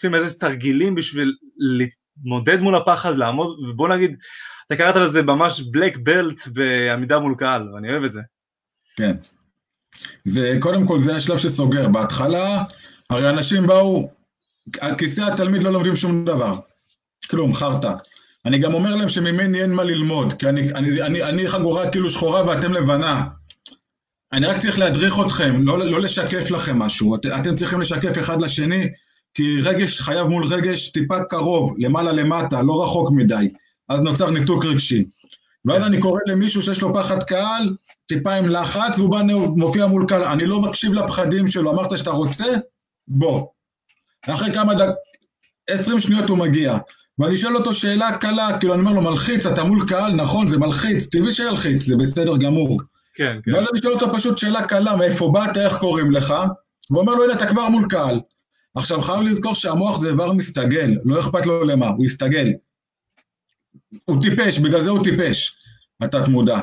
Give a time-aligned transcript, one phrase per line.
[0.00, 4.16] עושים איזה תרגילים בשביל להתמודד מול הפחד, לעמוד, ובוא נגיד,
[4.66, 8.20] אתה קראת לזה ממש בלק בלט בעמידה מול קהל, ואני אוהב את זה.
[8.96, 9.16] כן.
[10.24, 11.88] זה, קודם כל זה השלב שסוגר.
[11.88, 12.64] בהתחלה,
[13.10, 14.10] הרי אנשים באו,
[14.80, 16.58] על כיסא התלמיד לא לומדים שום דבר.
[17.30, 17.92] כלום, חרטא.
[18.46, 22.10] אני גם אומר להם שממני אין מה ללמוד, כי אני, אני, אני, אני חגורה כאילו
[22.10, 23.24] שחורה ואתם לבנה.
[24.32, 27.14] אני רק צריך להדריך אתכם, לא, לא לשקף לכם משהו.
[27.14, 28.88] את, אתם צריכים לשקף אחד לשני,
[29.34, 33.48] כי רגש חייב מול רגש טיפה קרוב, למעלה למטה, לא רחוק מדי.
[33.88, 35.04] אז נוצר ניתוק רגשי.
[35.64, 37.76] ואז אני קורא למישהו שיש לו פחד קהל,
[38.06, 39.22] טיפה עם לחץ, והוא בא,
[39.56, 40.24] מופיע מול קהל.
[40.24, 42.44] אני לא מקשיב לפחדים שלו, אמרת שאתה רוצה?
[43.08, 43.46] בוא.
[44.22, 44.94] אחרי כמה דקות,
[45.70, 46.78] עשרים שניות הוא מגיע.
[47.18, 50.58] ואני שואל אותו שאלה קלה, כאילו אני אומר לו, מלחיץ, אתה מול קהל, נכון, זה
[50.58, 52.80] מלחיץ, טבעי שילחיץ, זה בסדר גמור.
[53.14, 53.54] כן, כן.
[53.54, 56.34] ואז אני שואל אותו פשוט שאלה קלה, מאיפה באת, איך קוראים לך?
[56.90, 58.20] והוא אומר לו, הנה, אתה כבר מול קהל.
[58.80, 62.48] עכשיו, חייב לזכור שהמוח זה איבר מסתגל, לא אכפת לו למה, הוא יסתגל.
[64.04, 65.56] הוא טיפש, בגלל זה הוא טיפש,
[66.00, 66.60] התת מודע.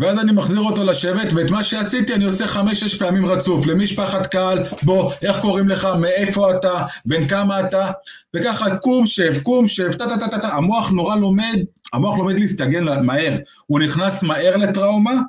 [0.00, 3.66] ואז אני מחזיר אותו לשבת, ואת מה שעשיתי אני עושה חמש-שש פעמים רצוף.
[3.66, 7.90] למשפחת קהל, בוא, איך קוראים לך, מאיפה אתה, בן כמה אתה,
[8.36, 11.58] וככה קום, שב, קום, שב, טה טה טה טה, המוח נורא לומד,
[11.92, 13.36] המוח לומד להסתגל מהר.
[13.66, 15.20] הוא נכנס מהר לטראומה,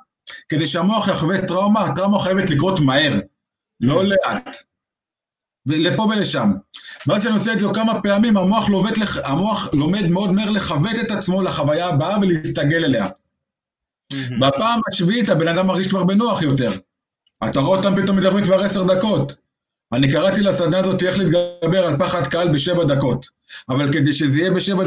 [0.50, 3.20] כדי שהמוח יחווה טראומה, הטראומה חייבת לקרות מהר,
[3.82, 4.67] לא לאט.
[5.68, 6.52] לפה ולשם.
[7.08, 9.18] ואז כשאני עושה את זה כמה פעמים, המוח, לח...
[9.18, 13.08] המוח לומד מאוד מהר לכבד את עצמו לחוויה הבאה ולהסתגל אליה.
[14.40, 16.72] בפעם השביעית הבן אדם מרגיש כבר בנוח יותר.
[17.50, 19.36] אתה רואה אותם פתאום מדברים כבר עשר דקות.
[19.94, 23.26] אני קראתי לסדנה הזאת איך להתגבר על פחד קהל בשבע דקות.
[23.70, 24.84] אבל כדי שזה יהיה בשבע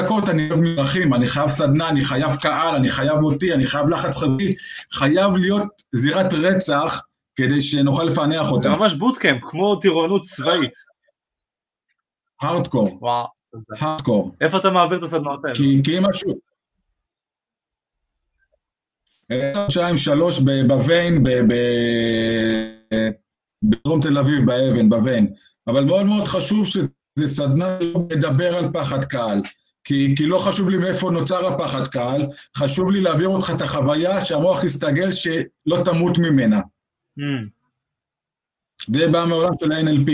[0.00, 3.88] דקות, אני אוהב מרחים, אני חייב סדנה, אני חייב קהל, אני חייב אותי, אני חייב
[3.88, 4.54] לחץ חברי,
[4.92, 7.02] חייב להיות זירת רצח
[7.36, 8.68] כדי שנוכל לפענח אותה.
[8.68, 10.72] זה ממש בוטקאמפ, כמו טירונות צבאית.
[12.40, 12.98] הארדקור.
[13.00, 13.26] וואו.
[13.80, 14.34] הארדקור.
[14.40, 15.56] איפה אתה מעביר את הסדנאות האלה?
[15.56, 16.34] כי, כי אם משהו...
[19.68, 21.22] שתיים שלוש בוויין,
[23.62, 25.34] בדרום תל אביב, באבן, בוויין.
[25.66, 26.88] אבל מאוד מאוד חשוב שזה
[27.26, 27.78] סדנה
[28.10, 29.40] לדבר על פחד קהל.
[29.84, 32.26] כי, כי לא חשוב לי מאיפה נוצר הפחד קהל,
[32.56, 36.60] חשוב לי להעביר אותך את החוויה שהמוח יסתגל שלא תמות ממנה.
[38.88, 40.10] זה בא מעולם של ה-NLP.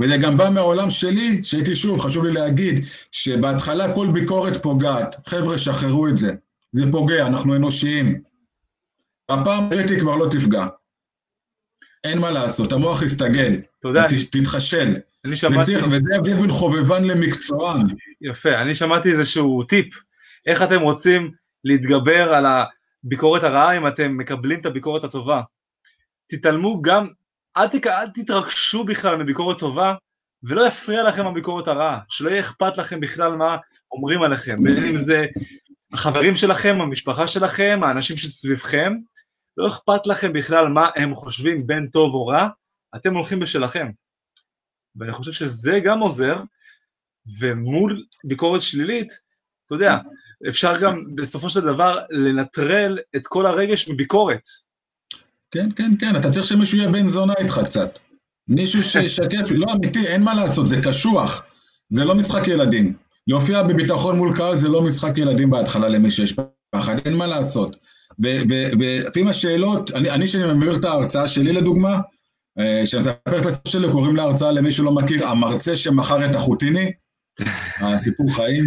[0.00, 5.28] וזה גם בא מהעולם שלי, שהייתי שוב, חשוב לי להגיד, שבהתחלה כל ביקורת פוגעת.
[5.28, 6.32] חבר'ה, שחררו את זה.
[6.72, 8.22] זה פוגע, אנחנו אנושיים.
[9.28, 10.66] הפעם ראיתי כבר לא תפגע.
[12.04, 13.60] אין מה לעשות, המוח יסתגל.
[13.80, 14.06] תודה.
[14.30, 14.96] תתחשל.
[15.24, 15.76] אני שמעתי...
[15.76, 17.86] וזה ההבדל בין חובבן למקצוען.
[18.20, 20.02] יפה, אני שמעתי איזשהו טיפ.
[20.46, 21.30] איך אתם רוצים
[21.64, 25.42] להתגבר על הביקורת הרעה אם אתם מקבלים את הביקורת הטובה.
[26.26, 27.08] תתעלמו גם,
[27.56, 27.86] אל, תק...
[27.86, 29.94] אל תתרגשו בכלל מביקורת טובה,
[30.42, 33.56] ולא יפריע לכם הביקורת הרעה, שלא יהיה אכפת לכם בכלל מה
[33.92, 35.26] אומרים עליכם, בין אם זה
[35.92, 38.92] החברים שלכם, המשפחה שלכם, האנשים שסביבכם,
[39.56, 42.48] לא אכפת לכם בכלל מה הם חושבים בין טוב או רע,
[42.96, 43.90] אתם הולכים בשלכם.
[44.96, 46.36] ואני חושב שזה גם עוזר,
[47.40, 49.12] ומול ביקורת שלילית,
[49.66, 49.96] אתה יודע,
[50.48, 54.42] אפשר גם בסופו של דבר לנטרל את כל הרגש מביקורת.
[55.52, 57.98] כן, כן, כן, אתה צריך שמישהו יהיה בן זונה איתך קצת.
[58.48, 61.44] מישהו שישקף, לא אמיתי, אין מה לעשות, זה קשוח.
[61.90, 62.94] זה לא משחק ילדים.
[63.26, 66.34] להופיע בביטחון מול קהל זה לא משחק ילדים בהתחלה למי שיש
[66.70, 67.76] פחד, אין מה לעשות.
[68.18, 72.00] ולפעמים השאלות, אני, אני שאני מעביר את ההרצאה שלי לדוגמה,
[72.58, 76.92] אה, שאני מספר את הסיפור שלי, קוראים להרצאה למי שלא מכיר, המרצה שמכר את החוטיני,
[77.80, 78.64] הסיפור חיים.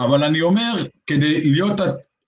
[0.00, 0.72] אבל אני אומר,
[1.06, 1.80] כדי להיות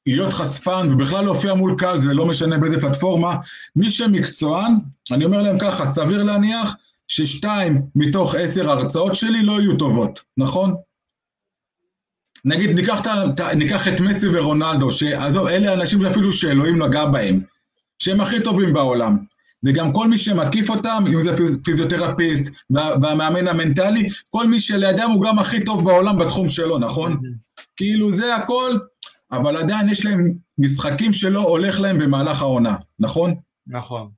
[0.06, 3.36] להיות חשפן ובכלל להופיע מול קהל, זה לא משנה באיזה פלטפורמה,
[3.76, 4.72] מי שמקצוען,
[5.12, 6.76] אני אומר להם ככה, סביר להניח
[7.08, 10.74] ששתיים מתוך עשר הרצאות שלי לא יהיו טובות, נכון?
[12.44, 13.00] נגיד, ניקח,
[13.36, 17.40] ת, ניקח את מסי ורונלדו, שעזוב, אלה אנשים שאפילו שאלוהים נגע בהם,
[17.98, 19.16] שהם הכי טובים בעולם.
[19.64, 25.38] וגם כל מי שמקיף אותם, אם זה פיזיותרפיסט והמאמן המנטלי, כל מי שלידם הוא גם
[25.38, 27.20] הכי טוב בעולם בתחום שלו, נכון?
[27.76, 28.78] כאילו זה הכל
[29.36, 33.34] אבל עדיין יש להם משחקים שלא הולך להם במהלך העונה, נכון?
[33.66, 34.10] נכון.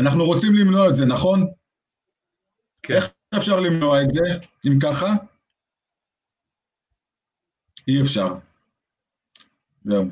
[0.00, 1.46] אנחנו רוצים למנוע את זה, נכון?
[2.82, 2.94] כן.
[2.94, 4.20] איך אפשר למנוע את זה,
[4.66, 5.14] אם ככה?
[7.88, 8.34] אי אפשר.
[9.84, 10.10] זהו.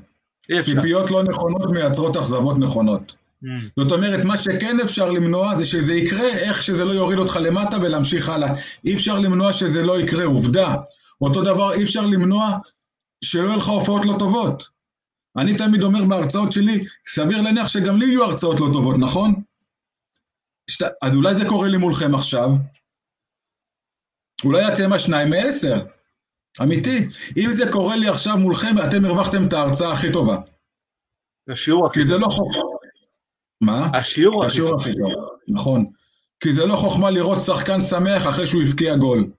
[0.50, 0.72] אי אפשר.
[0.72, 3.12] ציפיות לא נכונות מייצרות אכזבות נכונות.
[3.44, 3.46] Mm.
[3.76, 7.76] זאת אומרת, מה שכן אפשר למנוע זה שזה יקרה, איך שזה לא יוריד אותך למטה
[7.82, 8.48] ולהמשיך הלאה.
[8.84, 10.76] אי אפשר למנוע שזה לא יקרה, עובדה.
[11.20, 12.58] אותו דבר, אי אפשר למנוע
[13.24, 14.64] שלא יהיו לך הופעות לא טובות.
[15.36, 19.42] אני תמיד אומר בהרצאות שלי, סביר להניח שגם לי יהיו הרצאות לא טובות, נכון?
[20.70, 20.82] שת...
[21.02, 22.48] אז אולי זה קורה לי מולכם עכשיו,
[24.44, 25.74] אולי אתם השניים מעשר.
[26.62, 27.08] אמיתי.
[27.36, 30.36] אם זה קורה לי עכשיו מולכם, אתם הרווחתם את ההרצאה הכי טובה.
[31.48, 32.62] השיעור הכי כי זה לא חוכמה.
[33.60, 33.98] מה?
[33.98, 34.80] השיעור השיעור טוב.
[34.80, 35.10] הכי טוב,
[35.48, 35.84] נכון.
[36.40, 39.30] כי זה לא חוכמה לראות שחקן שמח אחרי שהוא הבקיע גול.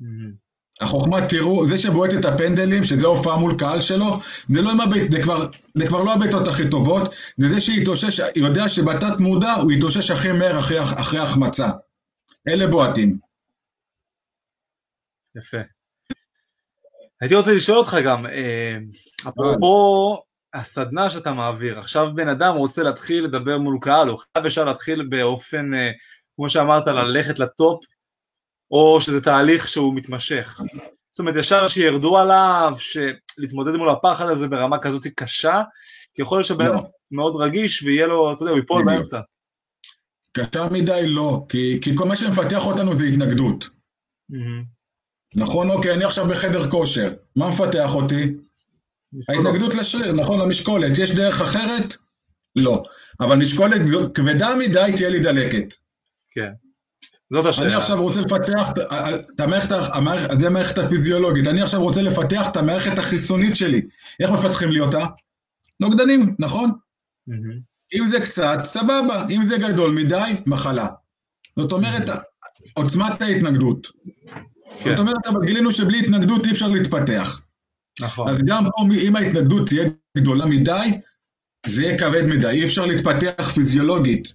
[0.00, 0.45] מהמם.
[0.80, 5.10] החוכמה, תראו, זה שבועט את הפנדלים, שזה הופעה מול קהל שלו, זה לא עם הבית,
[5.10, 9.72] זה כבר, זה כבר לא הבעיטות הכי טובות, זה זה שהתאושש, יודע שבתת מודע הוא
[9.72, 11.68] יתאושש הכי מהר אחרי, אחרי החמצה.
[12.48, 13.18] אלה בועטים.
[15.36, 15.56] יפה.
[17.20, 18.78] הייתי רוצה לשאול אותך גם, אה,
[19.28, 20.22] אפרופו
[20.54, 25.06] הסדנה שאתה מעביר, עכשיו בן אדם רוצה להתחיל לדבר מול קהל, הוא חייב ישר להתחיל
[25.08, 25.90] באופן, אה,
[26.36, 27.84] כמו שאמרת, ללכת לטופ,
[28.70, 30.60] או שזה תהליך שהוא מתמשך.
[31.10, 35.62] זאת אומרת, ישר שירדו עליו, שלהתמודד מול הפחד הזה ברמה כזאת קשה,
[36.14, 36.74] כי יכול להיות שבן לא.
[36.74, 38.84] אדם מאוד רגיש ויהיה לו, אתה יודע, הוא ייפול.
[38.84, 39.20] באמצע.
[40.32, 43.68] קשה מדי לא, כי, כי כל מה שמפתח אותנו זה התנגדות.
[45.34, 48.34] נכון, אוקיי, אני עכשיו בחדר כושר, מה מפתח אותי?
[49.28, 50.98] ההתנגדות לשריר, נכון, למשקולת.
[50.98, 51.96] יש דרך אחרת?
[52.56, 52.82] לא.
[53.20, 53.80] אבל משקולת
[54.14, 55.74] כבדה מדי תהיה לי דלקת.
[56.28, 56.52] כן.
[57.32, 57.78] זאת אני השאלה.
[57.78, 58.78] עכשיו רוצה לפתח את-
[59.40, 63.80] המערכת, המערכת, זה המערכת הפיזיולוגית, אני עכשיו רוצה לפתח את המערכת החיסונית שלי.
[64.20, 65.04] איך מפתחים לי אותה?
[65.80, 66.70] נוגדנים, נכון?
[67.94, 70.86] אם זה קצת, סבבה, אם זה גדול מדי, מחלה.
[71.58, 72.08] זאת אומרת,
[72.74, 73.86] עוצמת ההתנגדות.
[74.82, 74.90] כן.
[74.90, 77.40] זאת אומרת, אבל גילינו שבלי התנגדות אי אפשר להתפתח.
[78.00, 78.28] נכון.
[78.28, 79.84] אז גם פה, אם ההתנגדות תהיה
[80.18, 81.00] גדולה מדי,
[81.66, 84.32] זה יהיה כבד מדי, אי אפשר להתפתח פיזיולוגית,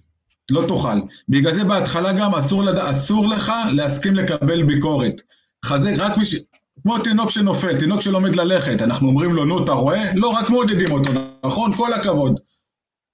[0.50, 0.98] לא תוכל.
[1.28, 2.76] בגלל זה בהתחלה גם אסור, לד...
[2.76, 5.20] אסור לך להסכים לקבל ביקורת.
[5.64, 6.34] חזק, רק מי ש...
[6.82, 10.10] כמו תינוק שנופל, תינוק שלומד ללכת, אנחנו אומרים לו, נו, אתה רואה?
[10.14, 11.12] לא, רק מעודדים אותו,
[11.46, 11.74] נכון?
[11.76, 12.40] כל הכבוד.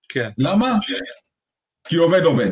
[0.09, 0.31] כן.
[0.39, 0.75] למה?
[1.89, 2.51] כי עובד עובד.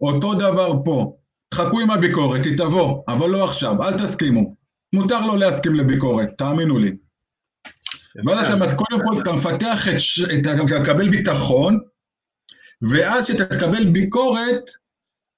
[0.00, 1.16] אותו דבר פה.
[1.54, 4.54] חכו עם הביקורת, היא תבוא, אבל לא עכשיו, אל תסכימו.
[4.92, 6.96] מותר לו להסכים לביקורת, תאמינו לי.
[8.26, 11.78] ואז אתה קודם כל אתה מפתח את, ש- את ה- לקבל ביטחון,
[12.90, 14.70] ואז כשאתה תקבל ביקורת,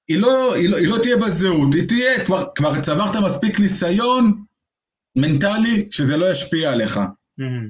[0.07, 4.43] היא לא, היא, לא, היא לא תהיה בזהות, היא תהיה, כבר, כבר צברת מספיק ניסיון
[5.15, 6.99] מנטלי שזה לא ישפיע עליך.
[7.37, 7.69] מהמם.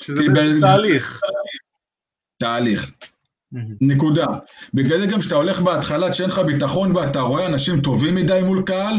[0.00, 1.20] שזה בעצם תהליך.
[2.38, 2.92] תהליך.
[3.52, 3.74] מהמם.
[3.80, 4.26] נקודה.
[4.74, 8.62] בגלל זה גם כשאתה הולך בהתחלה, כשאין לך ביטחון ואתה רואה אנשים טובים מדי מול
[8.66, 8.96] קהל,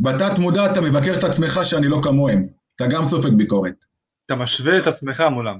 [0.00, 2.46] בתת מודע אתה מבקר את עצמך שאני לא כמוהם.
[2.76, 3.74] אתה גם סופג ביקורת.
[4.26, 5.58] אתה משווה את עצמך מולם.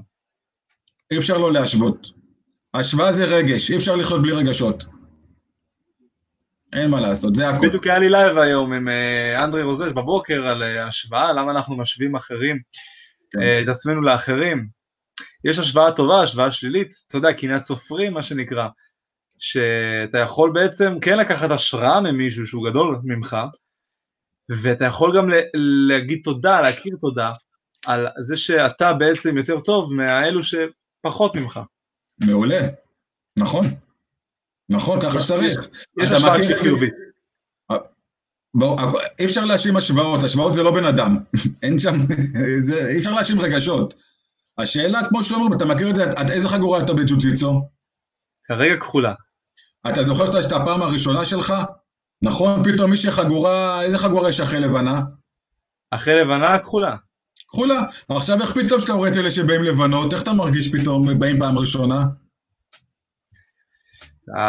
[1.11, 2.18] אי אפשר לא להשוות.
[2.73, 4.83] השוואה זה רגש, אי אפשר לחיות בלי רגשות.
[6.73, 7.67] אין מה לעשות, זה הכול.
[7.67, 11.77] בדיוק היה לי live היום עם אה, אנדרי רוזש בבוקר על אה, השוואה, למה אנחנו
[11.77, 12.59] משווים אחרים,
[13.31, 13.39] כן.
[13.41, 14.67] אה, את עצמנו לאחרים.
[15.45, 18.67] יש השוואה טובה, השוואה שלילית, אתה יודע, קנאת סופרים, מה שנקרא,
[19.39, 23.37] שאתה יכול בעצם כן לקחת השראה ממישהו שהוא גדול ממך,
[24.61, 25.29] ואתה יכול גם
[25.87, 27.31] להגיד תודה, להכיר תודה,
[27.85, 31.59] על זה שאתה בעצם יותר טוב מהאלו שפחות ממך.
[32.27, 32.67] מעולה.
[33.39, 33.65] נכון.
[34.69, 35.67] נכון, ככה צריך.
[36.01, 36.93] יש השוואה שהיא חיובית.
[38.53, 38.77] בוא,
[39.19, 41.17] אי אפשר להאשים השוואות, השוואות זה לא בן אדם.
[41.63, 41.97] אין שם,
[42.67, 43.93] זה, אי אפשר להאשים רגשות.
[44.57, 47.61] השאלה, כמו שאומרים, אתה מכיר את זה, עד איזה חגורה אתה בג'ו-ג'יצו?
[48.43, 49.13] כרגע כחולה.
[49.89, 51.53] אתה זוכר את הפעם הראשונה שלך?
[52.21, 55.01] נכון, פתאום מישהי חגורה, איזה חגורה יש אחרי לבנה?
[55.91, 56.95] אחרי לבנה כחולה.
[57.49, 57.83] כחולה.
[58.09, 61.57] עכשיו איך פתאום שאתה רואה את אלה שבאים לבנות, איך אתה מרגיש פתאום באים פעם
[61.57, 62.05] ראשונה?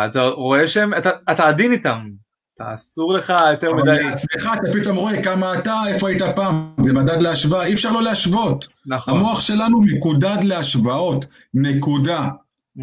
[0.07, 2.09] אתה- רואה שהם, אתה, אתה עדין איתם,
[2.57, 6.75] אתה אסור לך יותר אבל מדי, לעצמך אתה פתאום רואה כמה אתה, איפה היית פעם,
[6.85, 8.67] זה מדד להשוואה, אי אפשר לא להשוות.
[8.87, 12.29] נכון, המוח שלנו מקודד להשוואות, נקודה.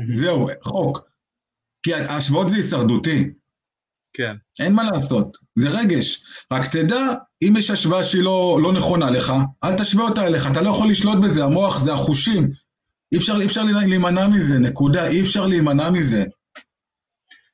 [0.08, 1.02] זהו, חוק.
[1.84, 3.30] כי ההשוואות זה הישרדותי,
[4.18, 6.24] כן, אין מה לעשות, זה רגש.
[6.54, 9.34] רק תדע, אם יש השוואה שהיא לא, לא נכונה לך,
[9.64, 12.50] אל תשווה אותה אליך, אתה לא יכול לשלוט בזה, המוח זה החושים.
[13.12, 16.24] אי אפשר, אי אפשר להימנע מזה, נקודה, אי אפשר להימנע מזה.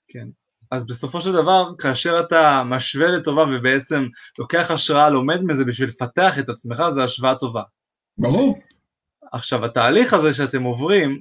[0.07, 0.27] כן.
[0.71, 4.07] אז בסופו של דבר, כאשר אתה משווה לטובה ובעצם
[4.39, 7.61] לוקח השראה, לומד מזה בשביל לפתח את עצמך, זה השוואה טובה.
[8.17, 8.59] ברור.
[9.31, 11.19] עכשיו, התהליך הזה שאתם עוברים,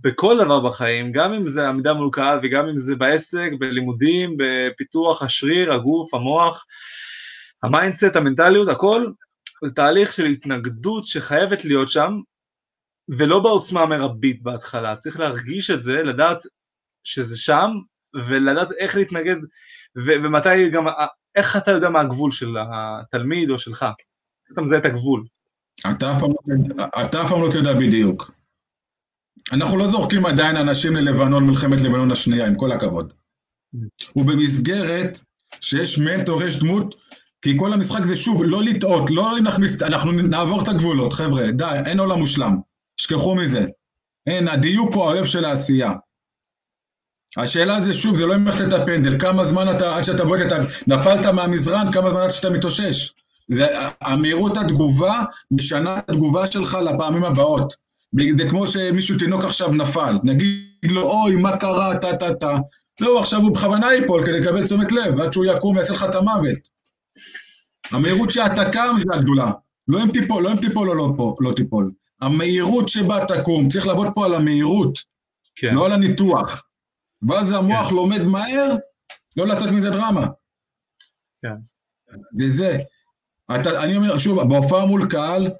[0.00, 5.22] בכל דבר בחיים, גם אם זה עמידה מול קהל וגם אם זה בעסק, בלימודים, בפיתוח
[5.22, 6.64] השריר, הגוף, המוח,
[7.62, 9.06] ה mindset, המנטליות, הכל,
[9.64, 12.12] זה תהליך של התנגדות שחייבת להיות שם,
[13.08, 16.38] ולא בעוצמה המרבית בהתחלה, צריך להרגיש את זה, לדעת
[17.04, 17.70] שזה שם,
[18.28, 19.36] ולדעת איך להתנגד,
[19.98, 20.84] ו- ומתי גם,
[21.36, 25.24] איך אתה יודע מה הגבול של התלמיד או שלך, איך אתה מזהה את הגבול.
[25.90, 28.30] אתה אף פעם לא תדע- לא בדיוק.
[29.52, 33.12] אנחנו לא זורקים עדיין אנשים ללבנון, מלחמת לבנון השנייה, עם כל הכבוד.
[34.16, 35.20] ובמסגרת
[35.60, 36.94] שיש מנטור, יש דמות,
[37.42, 41.80] כי כל המשחק זה שוב, לא לטעות, לא נכניס, אנחנו נעבור את הגבולות, חבר'ה, די,
[41.86, 42.56] אין עולם מושלם,
[42.96, 43.66] תשכחו מזה.
[44.26, 45.92] אין, הדיוק הוא האויב של העשייה.
[47.36, 50.52] השאלה זה שוב, זה לא אם איך את הפנדל, כמה זמן אתה, עד שאתה בועט,
[50.86, 53.14] נפלת מהמזרן, כמה זמן עד שאתה מתאושש.
[53.48, 53.66] זה,
[54.00, 57.74] המהירות התגובה משנה את התגובה שלך לפעמים הבאות.
[58.38, 62.58] זה כמו שמישהו תינוק עכשיו נפל, נגיד לו, אוי, מה קרה, טה טה טה.
[63.00, 66.14] לא, עכשיו הוא בכוונה ייפול כדי לקבל תשומת לב, עד שהוא יקום ויעשה לך את
[66.14, 66.58] המוות.
[67.90, 69.52] המהירות שאתה קם זה הגדולה.
[69.88, 71.92] לא אם תיפול, לא אם תיפול או לא, פה, לא תיפול.
[72.20, 74.98] המהירות שבה תקום, צריך לעבוד פה על המהירות,
[75.56, 75.74] כן.
[75.74, 76.66] לא על הניתוח.
[77.28, 77.94] ואז המוח כן.
[77.94, 78.76] לומד מהר,
[79.36, 80.26] לא לצאת מזה דרמה.
[81.42, 81.54] כן.
[82.32, 82.78] זה זה.
[83.54, 85.50] אתה, אני אומר, שוב, בהופעה מול קהל,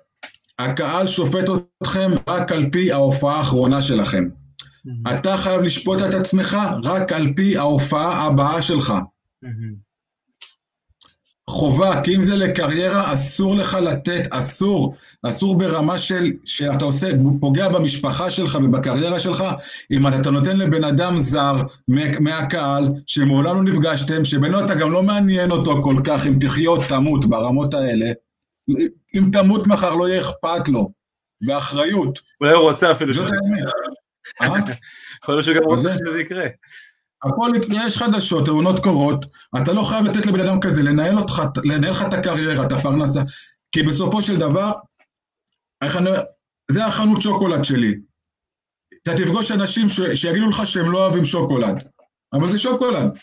[0.64, 1.44] הקהל שופט
[1.82, 4.24] אתכם רק על פי ההופעה האחרונה שלכם.
[4.28, 5.10] Mm-hmm.
[5.14, 8.92] אתה חייב לשפוט את עצמך רק על פי ההופעה הבאה שלך.
[9.44, 9.90] Mm-hmm.
[11.50, 17.08] חובה, כי אם זה לקריירה, אסור לך לתת, אסור, אסור ברמה של, שאתה עושה,
[17.40, 19.44] פוגע במשפחה שלך ובקריירה שלך,
[19.92, 21.56] אם אתה נותן לבן אדם זר
[22.20, 27.26] מהקהל, שמעולם לא נפגשתם, שבינו אתה גם לא מעניין אותו כל כך, אם תחיות, תמות,
[27.26, 28.12] ברמות האלה.
[29.16, 30.92] אם תמות מחר, לא יהיה אכפת לו,
[31.46, 32.18] באחריות.
[32.40, 33.64] אולי הוא רוצה אפילו זאת האמת.
[34.70, 34.74] אה?
[35.22, 36.46] יכול להיות שגם רוצה שזה יקרה.
[37.22, 39.26] הכל, יש חדשות, תאונות קורות,
[39.62, 43.20] אתה לא חייב לתת לבן אדם כזה לנהל אותך, לנהל לך את הקריירה, את הפרנסה,
[43.72, 44.72] כי בסופו של דבר,
[46.70, 47.94] זה החנות שוקולד שלי.
[49.02, 51.84] אתה תפגוש אנשים ש, שיגידו לך שהם לא אוהבים שוקולד,
[52.32, 53.18] אבל זה שוקולד.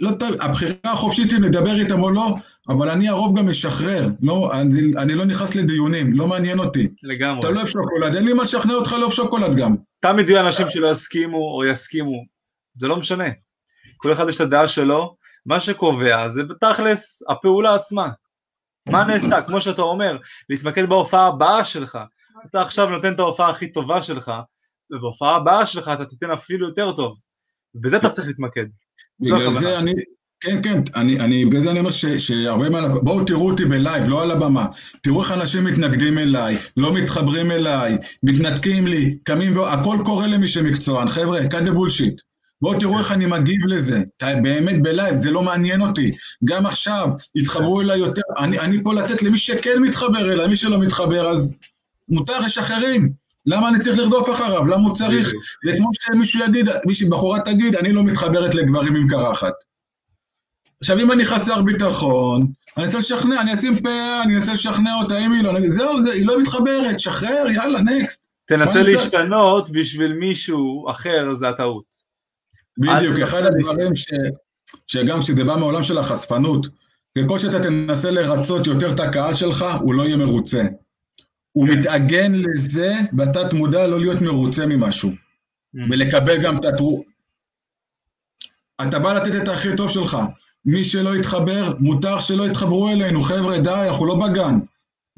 [0.00, 0.10] לא,
[0.40, 2.34] הבחירה החופשית היא לדבר איתם או לא,
[2.68, 6.88] אבל אני הרוב גם משחרר, לא, אני, אני לא נכנס לדיונים, לא מעניין אותי.
[7.02, 7.40] לגמרי.
[7.40, 9.76] אתה לא אוהב שוקולד, אין לי מה לשכנע אותך לאהוב שוקולד גם.
[10.00, 12.24] תמיד יהיו אנשים שלא יסכימו או יסכימו,
[12.74, 13.24] זה לא משנה.
[13.96, 18.08] כל אחד יש את הדעה שלו, מה שקובע זה בתכלס הפעולה עצמה.
[18.88, 21.98] מה נעשה, כמו שאתה אומר, להתמקד בהופעה הבאה שלך.
[22.50, 24.32] אתה עכשיו נותן את ההופעה הכי טובה שלך,
[24.90, 27.20] ובהופעה הבאה שלך אתה תיתן אפילו יותר טוב.
[27.74, 28.66] בזה אתה צריך להתמקד.
[29.20, 29.92] בגלל זה אני,
[30.40, 32.88] כן, כן, אני, אני, בגלל זה אני אומר שהרבה מה...
[32.88, 34.66] בואו תראו אותי בלייב, לא על הבמה.
[35.02, 39.66] תראו איך אנשים מתנגדים אליי, לא מתחברים אליי, מתנתקים לי, קמים, ו...
[39.66, 41.08] הכל קורה למי שמקצוען.
[41.08, 42.36] חבר'ה, cut the bullshit.
[42.62, 44.02] בואו תראו איך אני מגיב לזה.
[44.42, 46.10] באמת בלייב, זה לא מעניין אותי.
[46.44, 48.22] גם עכשיו, יתחברו אליי יותר.
[48.38, 51.60] אני, אני פה לתת למי שכן מתחבר אליי, מי שלא מתחבר, אז
[52.08, 53.25] מותר, יש אחרים.
[53.46, 54.66] למה אני צריך לרדוף אחריו?
[54.66, 55.32] למה הוא צריך?
[55.66, 59.52] זה כמו שמישהו יגיד, מישהי בחורה תגיד, אני לא מתחברת לגברים עם קרחת.
[60.80, 65.18] עכשיו, אם אני חסר ביטחון, אני אנסה לשכנע, אני אשים פה, אני אנסה לשכנע אותה,
[65.18, 68.30] אם היא לא, זהו, זה, היא לא מתחברת, שחרר, יאללה, נקסט.
[68.48, 71.84] תנסה להשתנות בשביל מישהו אחר, זה הטעות.
[72.78, 74.06] בדיוק, אחד הדברים ש,
[74.86, 76.66] שגם כשזה בא מעולם של החשפנות,
[77.18, 80.62] ככל שאתה תנסה לרצות יותר את הקהל שלך, הוא לא יהיה מרוצה.
[81.56, 81.78] הוא כן.
[81.78, 85.80] מתאגן לזה בתת מודע לא להיות מרוצה ממשהו, mm.
[85.90, 87.04] ולקבל גם את התרו...
[88.82, 90.16] אתה בא לתת את הכי טוב שלך,
[90.64, 94.58] מי שלא יתחבר, מותר שלא יתחברו אלינו, חבר'ה, די, אנחנו לא בגן.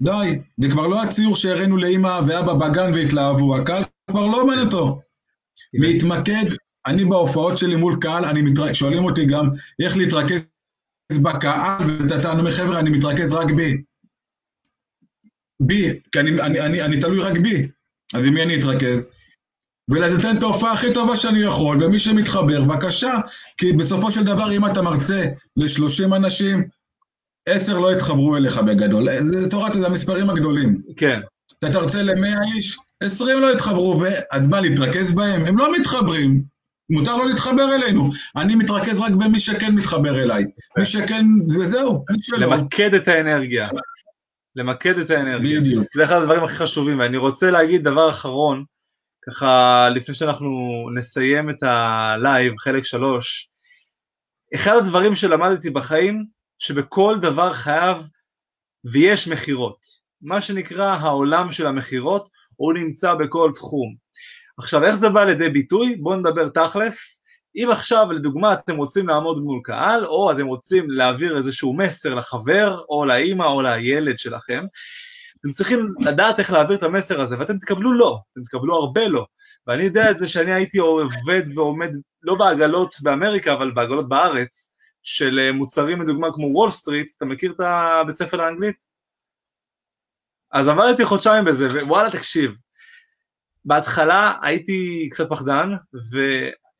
[0.00, 5.00] די, זה כבר לא הציור שהראינו לאמא ואבא בגן והתלהבו, הקהל כבר לא עומד אותו.
[5.74, 6.44] להתמקד,
[6.86, 8.72] אני בהופעות שלי מול קהל, אני מתר...
[8.72, 9.50] שואלים אותי גם
[9.82, 10.44] איך להתרכז
[11.22, 13.82] בקהל, ואתה אומר, חבר'ה, אני מתרכז רק בי.
[15.60, 17.68] בי, כי אני, אני, אני, אני תלוי רק בי,
[18.14, 19.12] אז עם מי אני אתרכז?
[19.90, 23.14] ולתת את ההופעה הכי טובה שאני יכול, ומי שמתחבר, בבקשה,
[23.58, 25.24] כי בסופו של דבר, אם אתה מרצה
[25.56, 26.68] ל-30 אנשים,
[27.48, 29.08] עשר לא יתחברו אליך בגדול.
[29.22, 30.82] זה תורת, זה המספרים הגדולים.
[30.96, 31.20] כן.
[31.58, 35.46] אתה תרצה ל-100 איש, 20 לא יתחברו, ואז מה, להתרכז בהם?
[35.46, 36.42] הם לא מתחברים.
[36.90, 38.10] מותר לו להתחבר אלינו.
[38.36, 40.44] אני מתרכז רק במי שכן מתחבר אליי.
[40.78, 42.04] מי שכן, וזהו,
[42.38, 43.68] למקד את האנרגיה.
[44.56, 45.60] למקד את האנרגיה.
[45.60, 45.84] בדיוק.
[45.96, 48.64] זה אחד הדברים הכי חשובים, ואני רוצה להגיד דבר אחרון,
[49.26, 50.50] ככה לפני שאנחנו
[50.94, 53.50] נסיים את ה live, חלק שלוש,
[54.54, 56.26] אחד הדברים שלמדתי בחיים,
[56.58, 58.08] שבכל דבר חייב
[58.84, 59.78] ויש מכירות.
[60.22, 63.96] מה שנקרא העולם של המכירות, הוא נמצא בכל תחום.
[64.58, 65.96] עכשיו, איך זה בא לידי ביטוי?
[65.96, 67.22] בואו נדבר תכלס.
[67.58, 72.82] אם עכשיו, לדוגמה, אתם רוצים לעמוד מול קהל, או אתם רוצים להעביר איזשהו מסר לחבר,
[72.88, 74.64] או לאימא, או לילד שלכם,
[75.40, 79.26] אתם צריכים לדעת איך להעביר את המסר הזה, ואתם תקבלו לא, אתם תקבלו הרבה לא.
[79.66, 81.90] ואני יודע את זה שאני הייתי עובד ועומד,
[82.22, 87.52] לא בעגלות באמריקה, אבל בעגלות בארץ, של אה, מוצרים לדוגמה כמו וול סטריט, אתה מכיר
[87.52, 88.76] את הבית ספר לאנגלית?
[90.52, 92.52] אז עמדתי חודשיים בזה, ווואלה תקשיב,
[93.64, 95.68] בהתחלה הייתי קצת פחדן,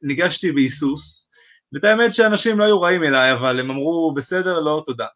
[0.03, 1.31] וניגשתי בהיסוס,
[1.73, 5.07] ואת האמת שאנשים לא היו רעים אליי, אבל הם אמרו, בסדר, לא, תודה.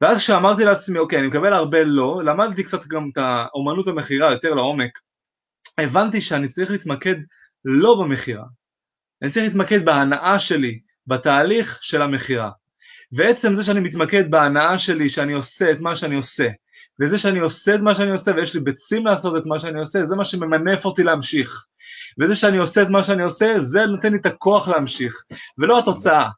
[0.00, 4.54] ואז כשאמרתי לעצמי, אוקיי, אני מקבל הרבה לא, למדתי קצת גם את האומנות המכירה יותר
[4.54, 4.98] לעומק,
[5.78, 7.14] הבנתי שאני צריך להתמקד
[7.64, 8.44] לא במכירה,
[9.22, 12.50] אני צריך להתמקד בהנאה שלי, בתהליך של המכירה.
[13.12, 16.48] ועצם זה שאני מתמקד בהנאה שלי, שאני עושה את מה שאני עושה,
[17.00, 20.04] וזה שאני עושה את מה שאני עושה ויש לי ביצים לעשות את מה שאני עושה,
[20.04, 21.64] זה מה שממנף אותי להמשיך.
[22.20, 25.14] וזה שאני עושה את מה שאני עושה, זה נותן לי את הכוח להמשיך,
[25.58, 26.28] ולא התוצאה.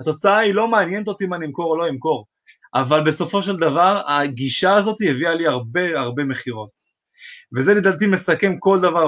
[0.00, 2.26] התוצאה היא לא מעניינת אותי אם אני אמכור או לא אמכור,
[2.74, 6.70] אבל בסופו של דבר הגישה הזאת הביאה לי הרבה הרבה מכירות.
[7.56, 9.06] וזה לדעתי מסכם כל דבר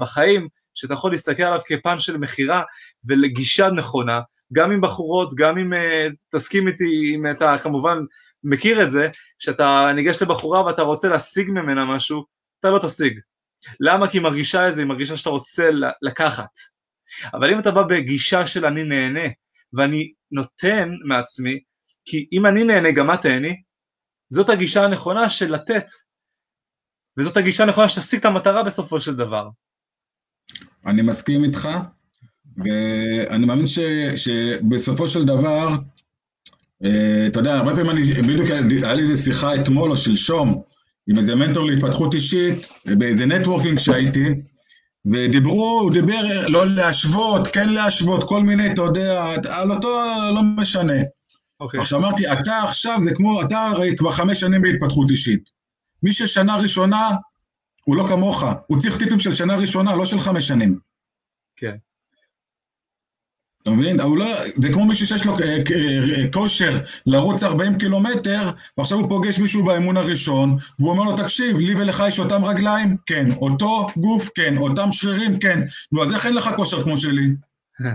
[0.00, 2.62] בחיים, שאתה יכול להסתכל עליו כפן של מכירה
[3.08, 4.20] ולגישה נכונה,
[4.52, 5.76] גם עם בחורות, גם אם uh,
[6.30, 7.98] תסכים איתי, אם אתה כמובן
[8.44, 12.24] מכיר את זה, שאתה ניגש לבחורה ואתה רוצה להשיג ממנה משהו,
[12.60, 13.18] אתה לא תשיג.
[13.80, 14.08] למה?
[14.10, 15.70] כי היא מרגישה את זה, היא מרגישה שאתה רוצה
[16.02, 16.50] לקחת.
[17.34, 19.28] אבל אם אתה בא בגישה של אני נהנה,
[19.72, 21.60] ואני נותן מעצמי,
[22.04, 23.62] כי אם אני נהנה גם את תהני,
[24.32, 25.86] זאת הגישה הנכונה של לתת.
[27.18, 29.48] וזאת הגישה הנכונה שתשיג את המטרה בסופו של דבר.
[30.86, 31.68] אני מסכים איתך,
[32.56, 33.78] ואני מאמין ש,
[34.16, 35.68] שבסופו של דבר,
[36.84, 40.62] אה, אתה יודע, הרבה פעמים אני, בדיוק היה לי איזה שיחה אתמול או שלשום
[41.08, 44.28] עם איזה מנטור להתפתחות אישית, באיזה נטוורקינג שהייתי,
[45.06, 49.88] ודיברו, הוא דיבר לא להשוות, כן להשוות, כל מיני, אתה יודע, על אותו
[50.34, 51.00] לא משנה.
[51.00, 51.04] Okay.
[51.60, 51.80] אוקיי.
[51.80, 55.42] עכשיו אמרתי, אתה עכשיו זה כמו, אתה הרי כבר חמש שנים בהתפתחות אישית.
[56.02, 57.10] מי ששנה ראשונה,
[57.86, 60.78] הוא לא כמוך, הוא צריך טיפים של שנה ראשונה, לא של חמש שנים.
[61.56, 61.76] כן.
[63.68, 63.96] אתה מבין?
[63.96, 69.38] לא, זה כמו מישהו שיש לו אה, אה, כושר לרוץ 40 קילומטר, ועכשיו הוא פוגש
[69.38, 72.96] מישהו באמון הראשון, והוא אומר לו, תקשיב, לי ולך יש אותם רגליים?
[73.06, 73.28] כן.
[73.32, 74.30] אותו גוף?
[74.34, 74.56] כן.
[74.58, 75.38] אותם שרירים?
[75.38, 75.60] כן.
[75.92, 77.26] נו, אז איך אין לך כושר כמו שלי?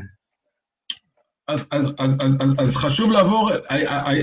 [1.48, 4.14] אז, אז, אז, אז, אז, אז חשוב לעבור, אה,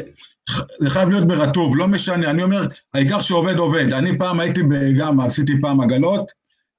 [0.79, 3.92] זה חייב להיות ברטוב, לא משנה, אני אומר, העיקר שעובד עובד.
[3.92, 4.61] אני פעם הייתי,
[4.98, 6.31] גם עשיתי פעם עגלות,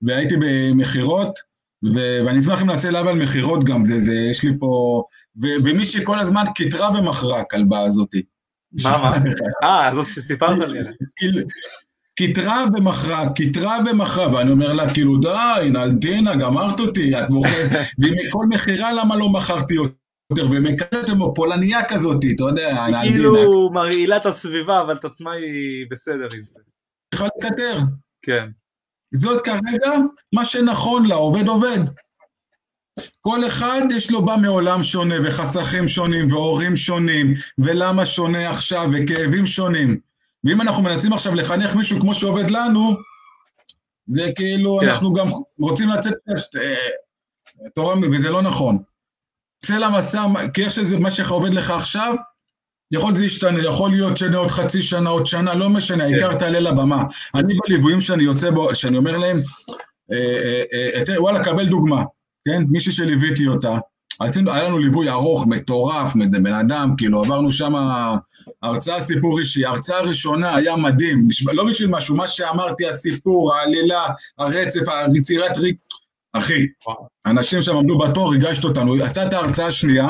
[0.02, 1.51] והייתי במכירות,
[1.84, 5.04] ו- ואני אשמח אם נעשה לב על מכירות גם, זה, זה, יש לי פה...
[5.44, 8.22] ו- ומישהי כל הזמן קיטרה ומכרה הכלבה הזאתי.
[8.84, 9.17] מה, מה?
[9.63, 10.80] אה, זאת שסיפרת לי
[11.15, 11.39] כאילו,
[12.15, 17.70] קיטרה ומכרה, קיטרה ומכרה, ואני אומר לה, כאילו, די, נלדינה, גמרת אותי, את מוכרת,
[18.02, 23.02] ומכל מכירה למה לא מכרתי יותר, ומקלטת כמו פולניה כזאת, אתה יודע, נלדינה.
[23.02, 26.60] כאילו מרעילה את הסביבה, אבל את עצמה היא בסדר עם זה.
[27.12, 27.78] צריכה לקטר.
[28.22, 28.50] כן.
[29.13, 29.91] זאת כרגע
[30.34, 31.80] מה שנכון לה, עובד עובד.
[33.21, 39.45] כל אחד יש לו בא מעולם שונה, וחסכים שונים, והורים שונים, ולמה שונה עכשיו, וכאבים
[39.45, 40.00] שונים.
[40.43, 42.97] ואם אנחנו מנסים עכשיו לחנך מישהו כמו שעובד לנו,
[44.08, 44.89] זה כאילו, כן.
[44.89, 45.28] אנחנו גם
[45.60, 46.13] רוצים לצאת,
[46.56, 46.76] אה,
[47.76, 48.78] תורה, וזה לא נכון.
[49.58, 52.15] צא למסע, כי יש איזה, מה שעובד לך עכשיו,
[52.91, 56.38] יכול שזה ישתנה, יכול להיות שנה עוד חצי שנה, עוד שנה, לא משנה, העיקר כן.
[56.38, 57.04] תעלה לבמה.
[57.36, 59.39] אני בליוויים שאני עושה בו, שאני אומר להם,
[60.12, 62.04] אה, אה, אה, וואלה, קבל דוגמה,
[62.47, 62.63] כן?
[62.69, 63.77] מישהי שליוויתי אותה,
[64.19, 67.73] עשינו, היה לנו ליווי ארוך, מטורף, בן אדם, כאילו, עברנו שם
[68.63, 69.65] הרצאה, סיפור אישי.
[69.65, 74.04] ההרצאה הראשונה היה מדהים, לא בשביל משהו, מה שאמרתי, הסיפור, העלילה,
[74.38, 75.77] הרצף, היצירת ריק...
[76.34, 76.67] אחי,
[77.25, 79.04] אנשים שם עמדו בתור, ריגשת אותנו.
[79.04, 80.08] עשתה את ההרצאה השנייה,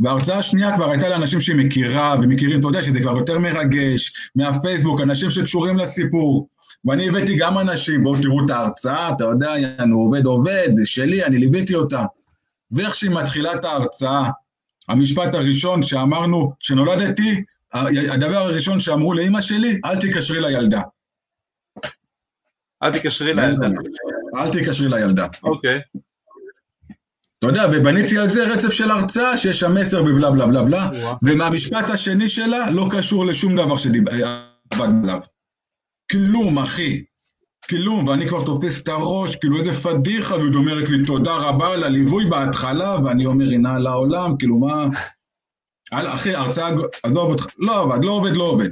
[0.00, 5.00] וההרצאה השנייה כבר הייתה לאנשים שהיא מכירה ומכירים, אתה יודע שזה כבר יותר מרגש, מהפייסבוק,
[5.00, 6.48] אנשים שקשורים לסיפור.
[6.84, 11.24] ואני הבאתי גם אנשים, בואו תראו את ההרצאה, אתה יודע, יענו, עובד עובד, זה שלי,
[11.24, 12.04] אני ליוויתי אותה.
[12.70, 14.30] ואיך שהיא מתחילה את ההרצאה,
[14.88, 17.44] המשפט הראשון שאמרנו, כשנולדתי,
[18.10, 20.82] הדבר הראשון שאמרו לאימא שלי, אל תקשרי לילדה.
[22.82, 23.66] אל תקשרי לילדה.
[24.36, 25.26] אל תקשרי לילדה.
[25.42, 25.80] אוקיי.
[27.48, 30.90] אתה יודע, ובניתי על זה רצף של הרצאה שיש שם מסר ובלה בלה בלה בלה,
[31.22, 34.22] ומהמשפט השני שלה לא קשור לשום דבר שדיברתי
[34.80, 35.20] עליו.
[36.12, 37.04] כלום, אחי.
[37.68, 41.84] כלום, ואני כבר תופס את הראש, כאילו איזה פדיחה, והיא אומרת לי תודה רבה על
[41.84, 44.86] הליווי בהתחלה, ואני אומר, הנה על העולם, כאילו מה...
[45.92, 46.68] אחי, הרצאה,
[47.02, 48.70] עזוב אותך, לא עבד, לא עובד, לא עובד.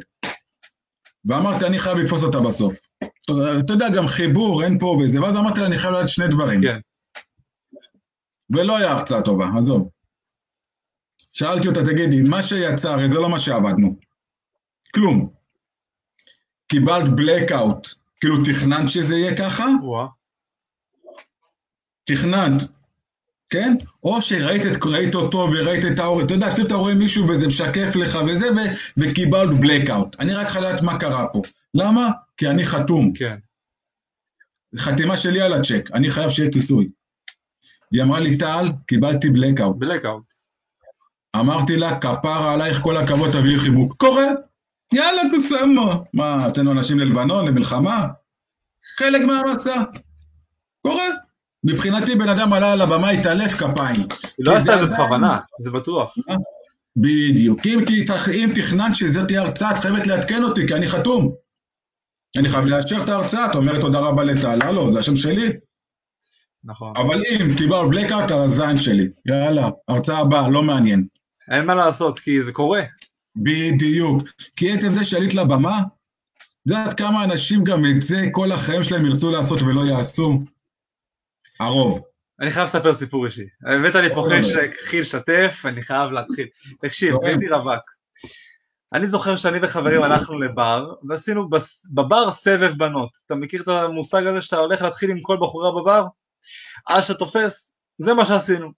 [1.25, 2.75] ואמרתי, אני חייב לתפוס אותה בסוף.
[3.61, 6.61] אתה יודע, גם חיבור, אין פה וזה, ואז אמרתי לה, אני חייב לדעת שני דברים.
[6.61, 6.79] כן.
[8.53, 9.89] ולא היה הרצאה טובה, עזוב.
[11.33, 13.97] שאלתי אותה, תגידי, מה שיצא, הרי זה לא מה שעבדנו.
[14.95, 15.31] כלום.
[16.69, 17.89] קיבלת בלקאוט,
[18.21, 19.67] כאילו תכננת שזה יהיה ככה?
[22.05, 22.63] תכננת,
[23.49, 23.75] כן?
[24.05, 27.47] או שראית את, ראית אותו וראית את האור, אתה יודע, אפילו אתה רואה מישהו וזה
[27.47, 28.57] משקף לך וזה, ו,
[28.97, 30.21] וקיבלת blackout.
[30.21, 31.43] אני רק חלט מה קרה פה.
[31.75, 32.11] למה?
[32.37, 33.13] כי אני חתום.
[33.13, 33.37] כן.
[34.79, 36.89] חתימה שלי על הצ'ק, אני חייב שיהיה כיסוי.
[37.93, 39.77] היא אמרה לי, טל, קיבלתי blackout.
[39.79, 40.33] blackout.
[41.37, 43.95] אמרתי לה, כפרה עלייך, כל הכבוד, תביאי חיבוק.
[43.97, 44.27] קורה,
[44.93, 46.05] יאללה, קוסמו.
[46.15, 48.09] מה, אצלנו אנשים ללבנון, למלחמה?
[48.99, 49.83] חלק מהמסע.
[50.83, 51.09] קורה.
[51.65, 53.97] מבחינתי בן אדם עלה על הבמה, התעלף כפיים.
[54.39, 56.15] היא לא עשתה את זה בכוונה, זה בטוח.
[56.97, 57.61] בדיוק.
[57.67, 57.79] אם,
[58.33, 61.35] אם תכננת שזאת תהיה הרצאה, את חייבת לעדכן אותי, כי אני חתום.
[62.37, 65.53] אני חייב לאשר את ההרצאה, את אומרת תודה רבה לטל, הלו, זה השם שלי.
[66.65, 66.93] נכון.
[66.97, 71.07] אבל אם קיבל בלקאוט על הזין שלי, יאללה, הרצאה הבאה, לא מעניין.
[71.51, 72.83] אין מה לעשות, כי זה קורה.
[73.37, 74.23] בדיוק.
[74.57, 79.07] כי עצם זה שעלית לבמה, את יודעת כמה אנשים גם את זה כל החיים שלהם
[79.07, 80.43] ירצו לעשות ולא יעשו?
[81.61, 82.01] הרוב.
[82.41, 83.45] אני חייב לספר סיפור אישי.
[83.67, 84.29] הבאת לי פה.
[84.31, 86.47] חשק, חיל שתף, אני חייב להתחיל.
[86.81, 87.15] תקשיב.
[87.25, 87.83] הייתי רווק.
[88.93, 91.49] אני זוכר שאני וחברים הלכנו לבר, ועשינו
[91.95, 93.11] בבר סבב בנות.
[93.27, 96.05] אתה מכיר את המושג הזה שאתה הולך להתחיל עם כל בחורה בבר?
[96.87, 98.69] עד שאתה תופס, זה מה שעשינו.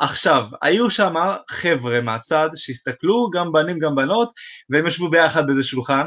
[0.00, 1.14] עכשיו, היו שם
[1.50, 4.32] חבר'ה מהצד שהסתכלו, גם בנים גם בנות,
[4.70, 6.06] והם ישבו ביחד באיזה שולחן,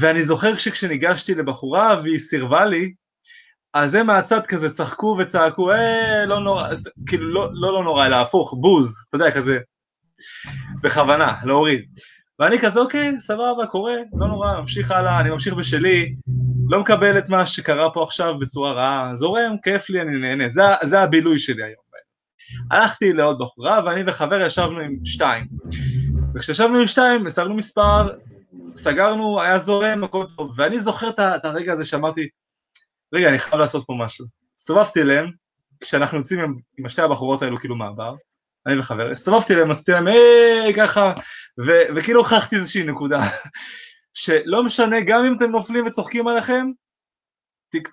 [0.00, 2.92] ואני זוכר שכשניגשתי לבחורה והיא סירבה לי,
[3.74, 6.68] אז הם מהצד כזה צחקו וצעקו, אה, לא נורא,
[7.06, 9.58] כאילו לא, לא לא נורא, אלא הפוך, בוז, אתה יודע, כזה,
[10.82, 11.84] בכוונה, להוריד.
[12.38, 16.14] ואני כזה, אוקיי, סבבה, קורה, לא נורא, ממשיך הלאה, אני ממשיך בשלי,
[16.68, 20.62] לא מקבל את מה שקרה פה עכשיו בצורה רעה, זורם, כיף לי, אני נהנה, זה,
[20.82, 21.84] זה הבילוי שלי היום.
[22.70, 25.46] הלכתי לעוד בחורה, ואני וחבר ישבנו עם שתיים.
[26.34, 28.12] וכשישבנו עם שתיים, הסרנו מספר,
[28.76, 32.28] סגרנו, היה זורם, הכל טוב, ואני זוכר את את הרגע הזה שאמרתי,
[33.14, 34.26] רגע, אני חייב לעשות פה משהו.
[34.58, 35.30] הסתובבתי אליהם,
[35.80, 38.14] כשאנחנו יוצאים עם, עם השתי הבחורות האלו כאילו מהבר,
[38.66, 41.12] אני וחבר, הסתובבתי אליהם, עשיתי להם היי, ככה,
[41.66, 43.20] ו- וכאילו הוכחתי איזושהי נקודה,
[44.14, 46.66] שלא משנה, גם אם אתם נופלים וצוחקים עליכם,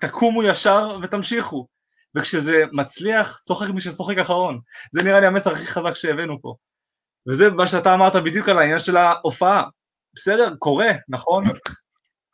[0.00, 1.66] תקומו ישר ותמשיכו.
[2.14, 4.60] וכשזה מצליח, צוחק מי שצוחק אחרון.
[4.92, 6.54] זה נראה לי המסר הכי חזק שהבאנו פה.
[7.28, 9.62] וזה מה שאתה אמרת בדיוק על העניין של ההופעה.
[10.14, 11.44] בסדר, קורה, נכון?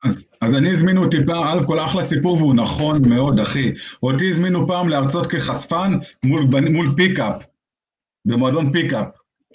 [0.05, 3.73] אז, אז אני הזמינו אותי פעם, אלכוהול אחלה סיפור והוא נכון מאוד, אחי.
[4.03, 5.93] אותי הזמינו פעם להרצות כחשפן
[6.25, 7.43] מול, מול pickup,
[8.25, 9.07] במועדון pickup.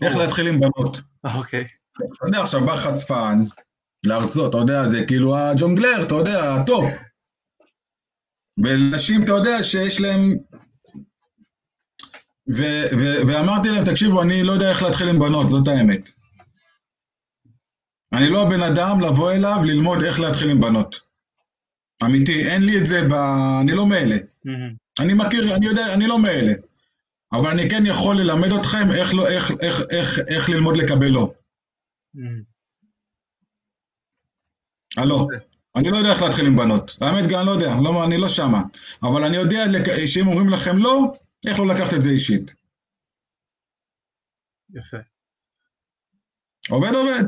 [0.02, 0.16] איך.
[0.16, 1.02] להתחיל עם בנות.
[1.24, 1.68] אוקיי.
[1.98, 3.40] אתה יודע, עכשיו בא חשפן
[4.06, 6.90] להרצות, אתה יודע, זה כאילו הג'ונגלר, אתה יודע, ה top.
[8.64, 10.34] ונשים, אתה יודע, שיש להם...
[12.58, 16.10] ו- ו- ואמרתי להם, תקשיבו, אני לא יודע איך להתחיל עם בנות, זאת האמת.
[18.14, 21.02] אני לא הבן אדם לבוא אליו ללמוד איך להתחיל עם בנות.
[22.04, 23.14] אמיתי, אין לי את זה ב...
[23.62, 24.16] אני לא מאלה.
[24.46, 24.74] מהמם.
[25.00, 26.54] אני מכיר, אני יודע, אני לא מאלה.
[27.34, 31.34] אבל אני כן יכול ללמד אתכם איך, לא, איך, איך, איך, איך ללמוד לקבל לא.
[34.98, 35.28] הלו,
[35.76, 36.98] אני לא יודע איך להתחיל עם בנות.
[37.02, 38.62] האמת גם לא יודע, לא, אני לא שמה.
[39.04, 39.64] אבל אני יודע
[40.08, 41.14] שאם אומרים לכם לא,
[41.48, 42.56] איך לא לקחת את זה אישית.
[44.74, 44.98] יפה.
[46.70, 47.24] עובד עובד.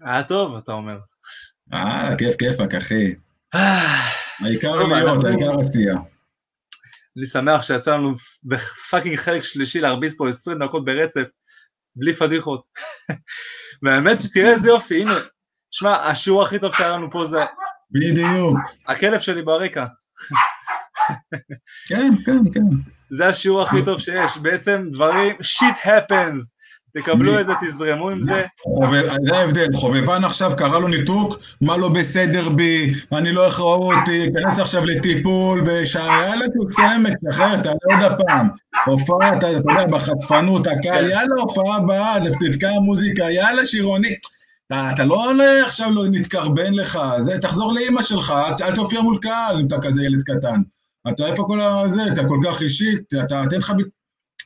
[0.00, 0.98] היה טוב, אתה אומר.
[1.72, 3.14] אה, כיף כיפק, אחי.
[3.54, 5.96] אה, העיקר להיות, העיקר עשייה.
[7.16, 11.28] אני שמח שיצא לנו בפאקינג חלק שלישי להרביץ פה 20 דקות ברצף,
[11.96, 12.62] בלי פדיחות.
[13.82, 15.14] והאמת שתראה איזה יופי, הנה,
[15.70, 17.44] שמע, השיעור הכי טוב שהיה לנו פה זה
[17.90, 18.58] בדיוק.
[18.86, 19.86] הכלב שלי ברקע.
[21.88, 22.60] כן, כן, כן.
[23.10, 26.55] זה השיעור הכי טוב שיש, בעצם דברים, שיט happens,
[26.96, 28.44] תקבלו את זה, תזרמו עם זה,
[29.26, 33.94] זה ההבדל, חובבן עכשיו קרא לו ניתוק, מה לא בסדר בי, אני לא איך ראו
[33.94, 38.48] אותי, כנס עכשיו לטיפול, בשעה, יאללה תוצאמת, תשחרר, תעלה עוד הפעם.
[38.86, 41.10] הופעה, אתה אתה יודע, בחצפנות, הקהל, כן.
[41.10, 44.14] יאללה הופעה הבאה, תתקע מוזיקה, יאללה שירוני.
[44.66, 49.18] אתה, אתה לא עולה עכשיו לא נתקרבן לך, זה, תחזור לאימא שלך, אל, תופיע מול
[49.22, 50.60] קהל אם אתה כזה ילד קטן.
[51.08, 53.72] אתה איפה כל הזה, אתה כל כך אישית, אתה, תן לך...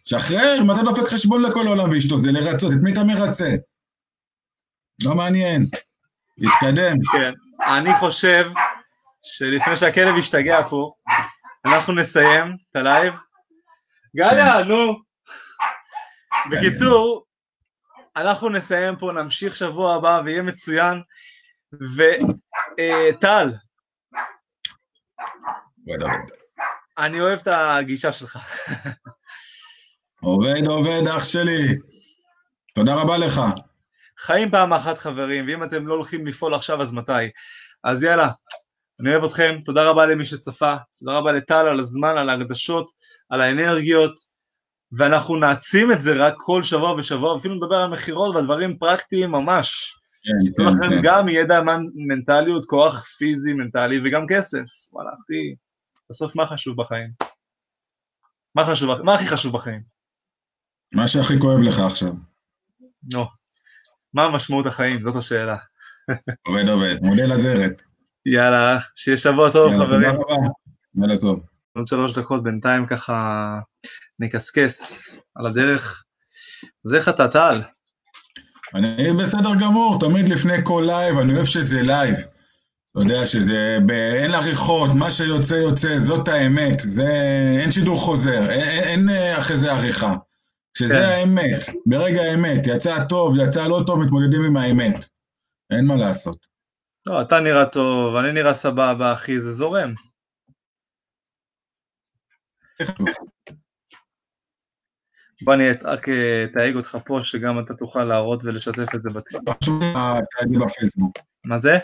[0.04, 3.48] שחרר, מה אתה דופק חשבון לכל העולם ואשתו, זה לרצות, את מי אתה מרצה?
[5.02, 5.62] לא מעניין.
[6.38, 6.96] התקדם.
[7.12, 7.32] כן.
[7.74, 8.50] אני חושב
[9.22, 10.92] שלפני שהכלב ישתגע פה,
[11.64, 13.14] אנחנו נסיים את הלייב.
[14.16, 15.02] גליה, נו.
[16.50, 17.24] בקיצור,
[18.16, 21.02] אנחנו נסיים פה, נמשיך שבוע הבא ויהיה מצוין.
[21.72, 23.50] וטל,
[25.88, 26.20] עובד.
[26.98, 28.36] אני אוהב את הגישה שלך.
[30.22, 31.78] עובד, עובד, אח שלי.
[32.74, 33.40] תודה רבה לך.
[34.18, 37.12] חיים פעם אחת חברים, ואם אתם לא הולכים לפעול עכשיו אז מתי?
[37.84, 38.28] אז יאללה,
[39.00, 42.90] אני אוהב אתכם, תודה רבה למי שצפה, תודה רבה לטל על הזמן, על ההקדשות,
[43.30, 44.14] על האנרגיות,
[44.98, 49.30] ואנחנו נעצים את זה רק כל שבוע ושבוע, אפילו נדבר על מכירות ועל דברים פרקטיים
[49.30, 49.96] ממש.
[50.22, 51.00] כן, ייתנו לכם כן, כן.
[51.02, 54.64] גם ידע מנ- מנטליות, כוח פיזי, מנטלי וגם כסף.
[54.92, 55.54] וואלה אחי,
[56.10, 57.10] בסוף מה חשוב בחיים?
[58.54, 59.99] מה חשוב, מה הכי חשוב בחיים?
[60.92, 62.12] מה שהכי כואב לך עכשיו.
[63.12, 63.26] נו,
[64.14, 65.02] מה משמעות החיים?
[65.04, 65.56] זאת השאלה.
[66.46, 67.82] עובד עובד, מודל הזרת.
[68.26, 70.12] יאללה, שיהיה שבוע טוב, יאללה, חברים.
[70.12, 70.48] תודה רבה.
[70.94, 71.40] יאללה טוב.
[71.76, 73.58] עוד שלוש דקות בינתיים ככה
[74.18, 76.04] נקסקס על הדרך.
[76.86, 77.62] אז איך אתה, טל?
[78.74, 82.16] אני בסדר גמור, תמיד לפני כל לייב, אני אוהב שזה לייב.
[82.16, 83.90] אתה יודע שזה, ב...
[83.90, 87.08] אין עריכות, מה שיוצא יוצא, זאת האמת, זה,
[87.60, 90.14] אין שידור חוזר, אין, אין, אין אה, אחרי זה עריכה.
[90.78, 91.02] שזה כן.
[91.02, 95.04] האמת, ברגע האמת, יצא טוב, יצא לא טוב, מתמודדים עם האמת.
[95.70, 96.46] אין מה לעשות.
[97.06, 99.94] לא, אתה נראה טוב, אני נראה סבבה, אחי, זה זורם.
[105.44, 109.58] בוא אני רק אה, אתייג אותך פה, שגם אתה תוכל להראות ולשתף את זה בפייסבוק.
[111.44, 111.78] מה זה?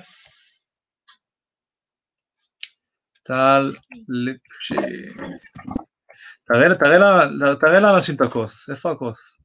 [3.23, 3.73] טל
[4.09, 4.77] ליפשי.
[6.49, 6.75] תראה,
[7.61, 9.39] תראה, לאנשים את הכוס, איפה הכוס?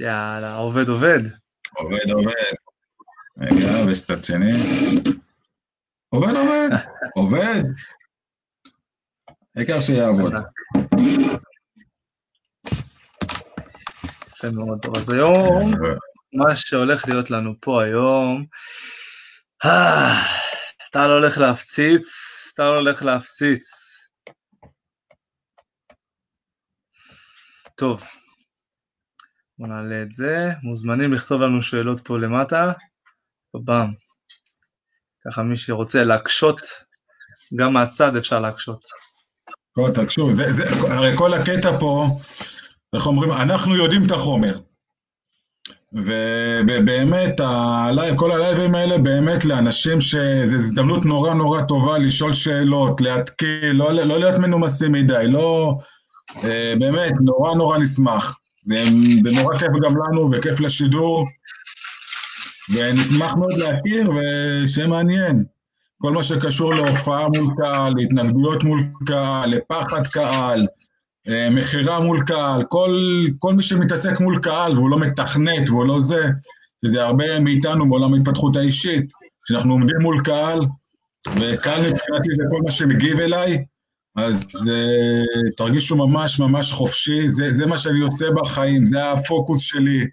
[0.00, 1.20] יאללה, עובד עובד.
[1.76, 2.54] עובד, עובד.
[3.38, 4.52] רגע, ויש צד שני.
[6.08, 6.68] עובד, עובד,
[7.16, 7.62] עובד.
[9.56, 10.32] העיקר שיעבוד.
[14.26, 14.78] יפה מאוד.
[14.82, 15.70] טוב, אז היום,
[16.32, 18.46] מה שהולך להיות לנו פה היום,
[20.92, 22.06] טל הולך להפציץ,
[22.56, 23.62] טל הולך להפציץ.
[27.74, 28.04] טוב,
[29.58, 32.72] בוא נעלה את זה, מוזמנים לכתוב לנו שאלות פה למטה,
[33.54, 33.94] בבאם.
[35.26, 36.60] ככה מי שרוצה להקשות,
[37.58, 38.86] גם מהצד אפשר להקשות.
[40.52, 42.06] זה, הרי כל הקטע פה,
[42.94, 44.58] איך אומרים, אנחנו יודעים את החומר.
[45.96, 53.72] ובאמת, הלייב, כל הלייבים האלה באמת לאנשים שזו הזדמנות נורא נורא טובה לשאול שאלות, להתקיל,
[53.72, 55.78] לא, לא להיות מנומסים מדי, לא...
[56.44, 58.38] אה, באמת, נורא נורא נשמח.
[58.66, 61.26] זה, נורא כיף גם לנו וכיף לשידור,
[62.74, 65.44] ונשמח מאוד להכיר ושיהיה מעניין.
[65.98, 70.66] כל מה שקשור להופעה מול קהל, להתנגדויות מול קהל, לפחד קהל,
[71.50, 76.24] מכירה מול קהל, כל, כל מי שמתעסק מול קהל והוא לא מתכנת והוא לא זה,
[76.86, 79.12] שזה הרבה מאיתנו בעולם ההתפתחות האישית,
[79.44, 80.60] כשאנחנו עומדים מול קהל,
[81.28, 83.64] וקהל מבחינתי זה כל מה שמגיב אליי,
[84.16, 90.06] אז uh, תרגישו ממש ממש חופשי, זה, זה מה שאני עושה בחיים, זה הפוקוס שלי,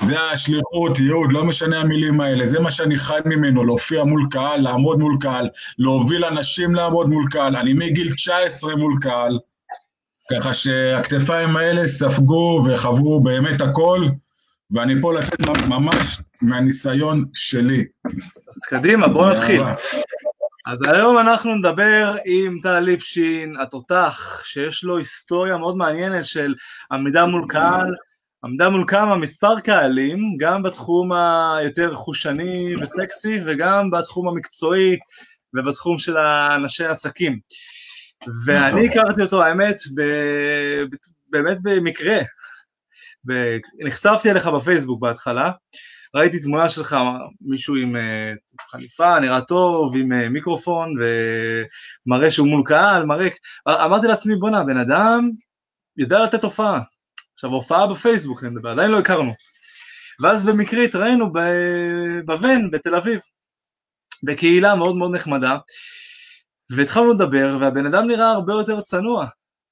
[0.00, 4.60] זה השליחות, ייעוד, לא משנה המילים האלה, זה מה שאני חי ממנו, להופיע מול קהל,
[4.60, 5.48] לעמוד מול קהל,
[5.78, 9.38] להוביל אנשים לעמוד מול קהל, אני מגיל 19 מול קהל,
[10.32, 14.00] ככה שהכתפיים האלה ספגו וחוו באמת הכל,
[14.70, 17.84] ואני פה לתת ממש מהניסיון שלי.
[18.48, 19.62] אז קדימה, בואו נתחיל.
[20.66, 26.54] אז היום אנחנו נדבר עם טל ליפשין, התותח, שיש לו היסטוריה מאוד מעניינת של
[26.92, 27.94] עמידה מול קהל,
[28.44, 34.96] עמידה מול כמה מספר קהלים, גם בתחום היותר חושני וסקסי וגם בתחום המקצועי
[35.54, 37.38] ובתחום של האנשי עסקים.
[38.46, 40.84] ואני הכרתי אותו, האמת, ב-
[41.30, 42.18] באמת במקרה.
[43.86, 45.50] נחשפתי אליך בפייסבוק בהתחלה,
[46.14, 46.96] ראיתי תמונה שלך,
[47.40, 50.94] מישהו עם uh, חליפה, נראה טוב, עם uh, מיקרופון,
[52.06, 53.28] ומראה שהוא מול קהל, מראה...
[53.68, 55.30] אמרתי לעצמי, בואנה, הבן אדם
[55.96, 56.80] יודע לתת הופעה.
[57.34, 59.32] עכשיו, הופעה בפייסבוק, אני מדבר, עדיין לא הכרנו.
[60.22, 61.32] ואז במקרה התראינו
[62.24, 63.20] בוון, בתל אביב,
[64.22, 65.56] בקהילה מאוד מאוד נחמדה,
[66.70, 69.26] והתחלנו לדבר, והבן אדם נראה הרבה יותר צנוע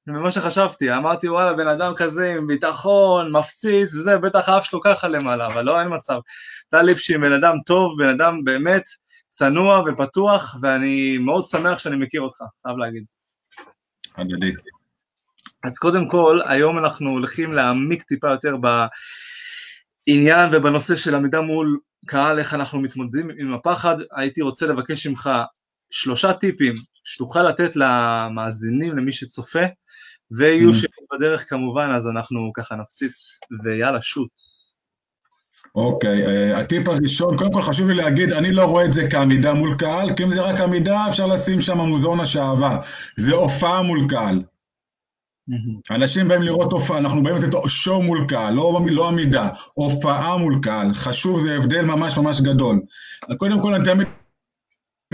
[0.06, 0.92] ממה שחשבתי.
[0.92, 5.62] אמרתי, וואלה, בן אדם כזה עם ביטחון, מפציץ, וזה, בטח האף שלו ככה למעלה, אבל
[5.62, 6.18] לא, אין מצב.
[6.68, 8.82] טל ליפשין, בן אדם טוב, בן אדם באמת
[9.28, 13.04] צנוע ופתוח, ואני מאוד שמח שאני מכיר אותך, חייב להגיד.
[14.16, 14.52] הדדי.
[15.64, 18.56] אז קודם כל, היום אנחנו הולכים להעמיק טיפה יותר
[20.06, 23.96] בעניין ובנושא של עמידה מול קהל, איך אנחנו מתמודדים עם הפחד.
[24.16, 25.30] הייתי רוצה לבקש ממך
[25.90, 26.74] שלושה טיפים
[27.04, 29.64] שתוכל לתת למאזינים, למי שצופה,
[30.38, 30.74] ויהיו Mm.
[30.74, 34.30] שאלות בדרך כמובן, אז אנחנו ככה נפציץ, ויאללה, שוט.
[35.74, 39.54] אוקיי, אה, הטיפ הראשון, קודם כל חשוב לי להגיד, אני לא רואה את זה כעמידה
[39.54, 42.80] מול קהל, כי אם זה רק עמידה, אפשר לשים שם מוזיאון השעווה.
[43.16, 44.42] זה הופעה מול קהל.
[45.90, 50.58] אנשים באים לראות הופעה, אנחנו באים לתת שואו מול קהל, לא, לא עמידה, הופעה מול
[50.62, 50.94] קהל.
[50.94, 52.80] חשוב, זה הבדל ממש ממש גדול.
[53.38, 54.06] קודם כל, אני תמיד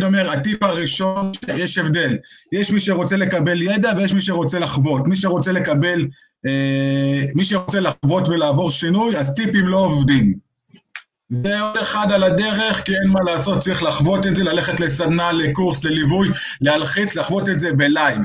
[0.04, 2.16] אומר, הטיפ הראשון, יש הבדל.
[2.52, 5.06] יש מי שרוצה לקבל ידע ויש מי שרוצה לחוות.
[5.06, 6.06] מי שרוצה לקבל,
[6.46, 10.34] אה, מי שרוצה לחוות ולעבור שינוי, אז טיפים לא עובדים.
[11.30, 15.32] זה עוד אחד על הדרך, כי אין מה לעשות, צריך לחוות את זה, ללכת לסדנה,
[15.32, 16.28] לקורס, לליווי,
[16.60, 18.18] להלחיץ, לחוות את זה בלייב.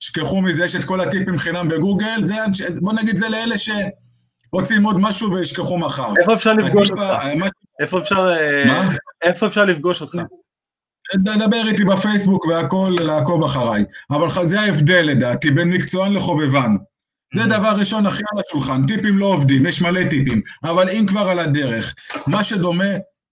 [0.00, 2.34] שכחו מזה, יש את כל הטיפים חינם בגוגל, זה,
[2.80, 6.12] בוא נגיד זה לאלה שרוצים עוד משהו וישכחו מחר.
[6.20, 7.02] איפה אפשר לפגוש אותך?
[7.80, 8.28] איפה אפשר,
[8.68, 8.88] אה?
[9.22, 10.16] איפה אפשר לפגוש אותך?
[11.14, 13.84] דבר איתי בפייסבוק והכל, לעקוב אחריי.
[14.10, 16.76] אבל זה ההבדל לדעתי בין מקצוען לחובבן.
[17.34, 17.58] זה mm-hmm.
[17.58, 21.38] דבר ראשון הכי על השולחן, טיפים לא עובדים, יש מלא טיפים, אבל אם כבר על
[21.38, 21.94] הדרך,
[22.26, 22.84] מה שדומה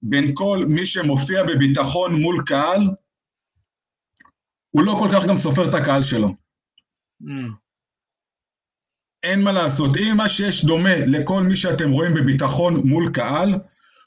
[0.03, 2.81] בין כל מי שמופיע בביטחון מול קהל,
[4.71, 6.29] הוא לא כל כך גם סופר את הקהל שלו.
[7.23, 7.65] Mm.
[9.23, 13.55] אין מה לעשות, אם מה שיש דומה לכל מי שאתם רואים בביטחון מול קהל,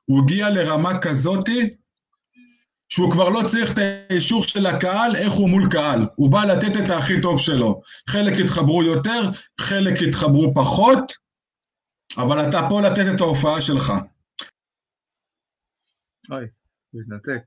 [0.05, 1.75] הוא הגיע לרמה כזאתי,
[2.89, 5.99] שהוא כבר לא צריך את האישור של הקהל, איך הוא מול קהל.
[6.15, 7.81] הוא בא לתת את הכי טוב שלו.
[8.09, 9.21] חלק יתחברו יותר,
[9.61, 11.13] חלק יתחברו פחות,
[12.17, 13.93] אבל אתה פה לתת את ההופעה שלך.
[16.31, 16.47] אוי,
[16.93, 17.43] מתנתק.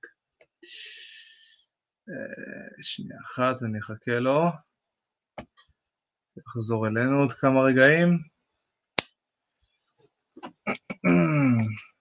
[2.09, 4.40] אה, שנייה אחת, אני אחכה לו.
[6.37, 8.18] יחזור אלינו עוד כמה רגעים.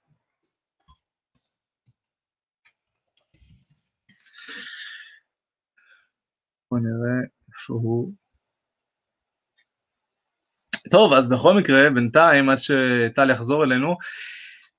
[6.72, 8.14] בוא נראה איפה הוא.
[10.92, 13.98] טוב, אז בכל מקרה, בינתיים, עד שטל יחזור אלינו,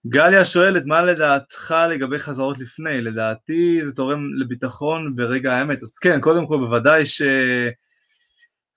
[0.07, 3.01] גליה שואלת, מה לדעתך לגבי חזרות לפני?
[3.01, 5.83] לדעתי זה תורם לביטחון ברגע האמת.
[5.83, 7.03] אז כן, קודם כל, בוודאי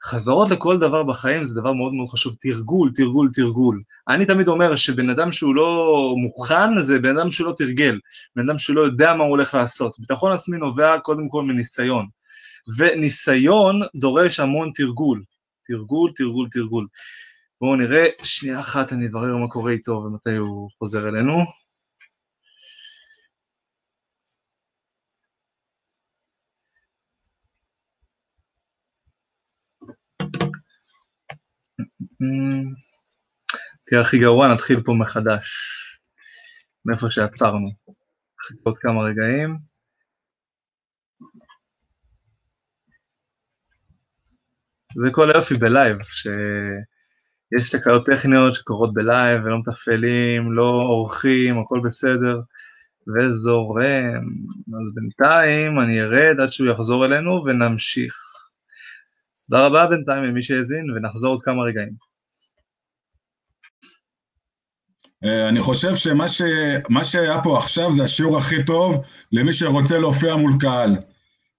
[0.04, 2.36] שחזרות לכל דבר בחיים זה דבר מאוד מאוד חשוב.
[2.40, 3.82] תרגול, תרגול, תרגול.
[4.08, 8.00] אני תמיד אומר שבן אדם שהוא לא מוכן, זה בן אדם שלא תרגל.
[8.36, 10.00] בן אדם שלא יודע מה הוא הולך לעשות.
[10.00, 12.08] ביטחון עצמי נובע קודם כל מניסיון.
[12.78, 15.24] וניסיון דורש המון תרגול.
[15.66, 16.88] תרגול, תרגול, תרגול.
[17.62, 21.34] בואו נראה, שנייה אחת אני אברר מה קורה איתו ומתי הוא חוזר אלינו.
[33.90, 35.50] כי הכי גרוע, נתחיל פה מחדש,
[36.86, 37.70] מאיפה שעצרנו.
[38.64, 39.73] עוד כמה רגעים.
[44.96, 52.40] זה כל היופי בלייב, שיש תקלות טכניות שקורות בלייב ולא מתפעלים, לא עורכים, הכל בסדר,
[53.08, 54.24] וזורם.
[54.68, 58.16] אז בינתיים אני ארד עד שהוא יחזור אלינו ונמשיך.
[59.50, 61.94] תודה רבה בינתיים למי שהאזין, ונחזור עוד כמה רגעים.
[65.24, 66.42] אה, אני חושב שמה ש...
[67.04, 70.96] שהיה פה עכשיו זה השיעור הכי טוב למי שרוצה להופיע מול קהל.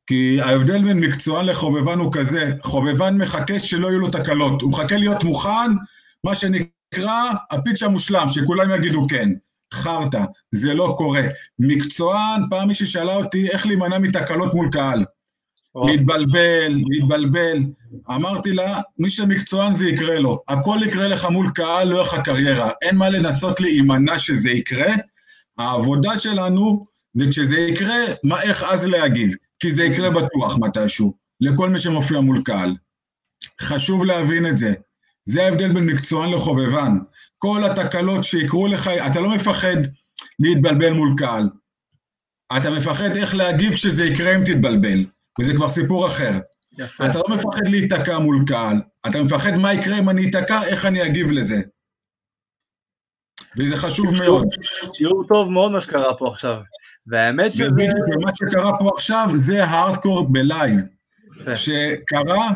[0.07, 4.97] כי ההבדל בין מקצוען לחובבן הוא כזה, חובבן מחכה שלא יהיו לו תקלות, הוא מחכה
[4.97, 5.71] להיות מוכן,
[6.25, 9.31] מה שנקרא הפיץ' המושלם, שכולם יגידו כן.
[9.75, 11.23] חרטא, זה לא קורה.
[11.59, 15.05] מקצוען, פעם מישהי שאלה אותי איך להימנע מתקלות מול קהל.
[15.87, 17.59] להתבלבל, להתבלבל.
[18.11, 20.43] אמרתי לה, מי שמקצוען זה יקרה לו.
[20.49, 22.71] הכל יקרה לך מול קהל, לא איך הקריירה.
[22.83, 24.93] אין מה לנסות להימנע שזה יקרה.
[25.59, 29.33] העבודה שלנו זה כשזה יקרה, מה, איך אז להגיב.
[29.65, 32.77] כי זה יקרה בטוח מתישהו, לכל מי שמופיע מול קהל.
[33.61, 34.75] חשוב להבין את זה.
[35.25, 36.99] זה ההבדל בין מקצוען לחובבן.
[37.39, 39.77] כל התקלות שיקרו לך, אתה לא מפחד
[40.39, 41.49] להתבלבל מול קהל.
[42.57, 44.99] אתה מפחד איך להגיב כשזה יקרה אם תתבלבל,
[45.41, 46.39] וזה כבר סיפור אחר.
[46.79, 47.07] יפה.
[47.07, 51.07] אתה לא מפחד להיתקע מול קהל, אתה מפחד מה יקרה אם אני אתקע, איך אני
[51.07, 51.63] אגיב לזה.
[53.59, 54.49] וזה חשוב מאוד.
[54.93, 56.57] שיעור טוב מאוד מה שקרה פה עכשיו.
[57.07, 57.71] והאמת שזה...
[58.25, 60.81] מה שקרה פה עכשיו זה הארדקור בלייב.
[61.55, 62.51] שקרה,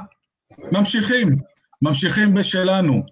[0.73, 1.37] ממשיכים,
[1.83, 3.03] ממשיכים בשלנו.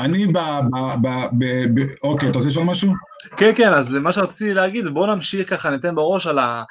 [0.00, 0.38] אני ב...
[0.38, 1.44] ב, ב, ב,
[1.74, 2.92] ב אוקיי, אתה רוצה לשאול משהו?
[3.36, 6.64] כן, כן, אז מה שרציתי להגיד, בואו נמשיך ככה, ניתן בראש על ה...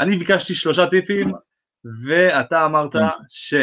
[0.00, 1.32] אני ביקשתי שלושה טיפים,
[2.04, 3.04] ואתה אמרת כן.
[3.28, 3.54] ש...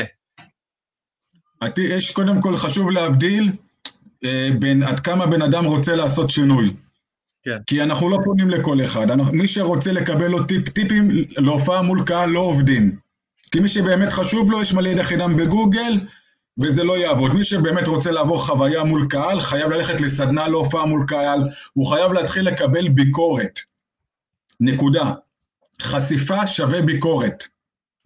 [1.78, 3.52] יש קודם כל חשוב להבדיל
[4.60, 6.74] בין עד כמה בן אדם רוצה לעשות שינוי.
[7.44, 7.58] כן.
[7.68, 9.12] כי אנחנו לא פונים לכל אחד.
[9.12, 12.96] אנחנו, מי שרוצה לקבל לו טיפ, טיפים להופעה מול קהל לא עובדים.
[13.52, 16.00] כי מי שבאמת חשוב לו, יש מלא ידע חינם בגוגל,
[16.62, 17.34] וזה לא יעבוד.
[17.34, 21.40] מי שבאמת רוצה לעבור חוויה מול קהל, חייב ללכת לסדנה להופעה מול קהל,
[21.74, 23.60] הוא חייב להתחיל לקבל ביקורת.
[24.60, 25.12] נקודה.
[25.82, 27.44] חשיפה שווה ביקורת.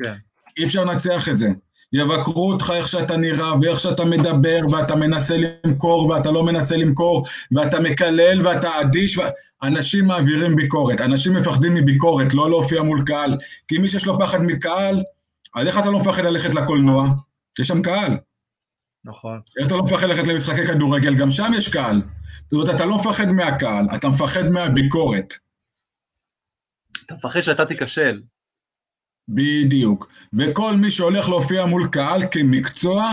[0.04, 0.14] כן.
[0.58, 1.50] אי אפשר לנצח את זה.
[1.94, 7.26] יבקרו אותך איך שאתה נראה ואיך שאתה מדבר ואתה מנסה למכור ואתה לא מנסה למכור
[7.52, 9.22] ואתה מקלל ואתה אדיש ו...
[9.64, 13.38] אנשים מעבירים ביקורת, אנשים מפחדים מביקורת, לא להופיע מול קהל
[13.68, 15.04] כי מי שיש לו פחד מקהל,
[15.56, 17.08] אז איך אתה לא מפחד ללכת לקולנוע?
[17.60, 18.18] יש שם קהל
[19.06, 19.40] נכון.
[19.66, 22.02] אתה לא מפחד ללכת למשחקי כדורגל, גם שם יש קהל.
[22.42, 25.34] זאת אומרת, אתה לא מפחד מהקהל, אתה מפחד מהביקורת.
[27.06, 28.22] אתה מפחד שאתה תיכשל.
[29.34, 30.12] בדיוק.
[30.34, 33.12] וכל מי שהולך להופיע מול קהל כמקצוע,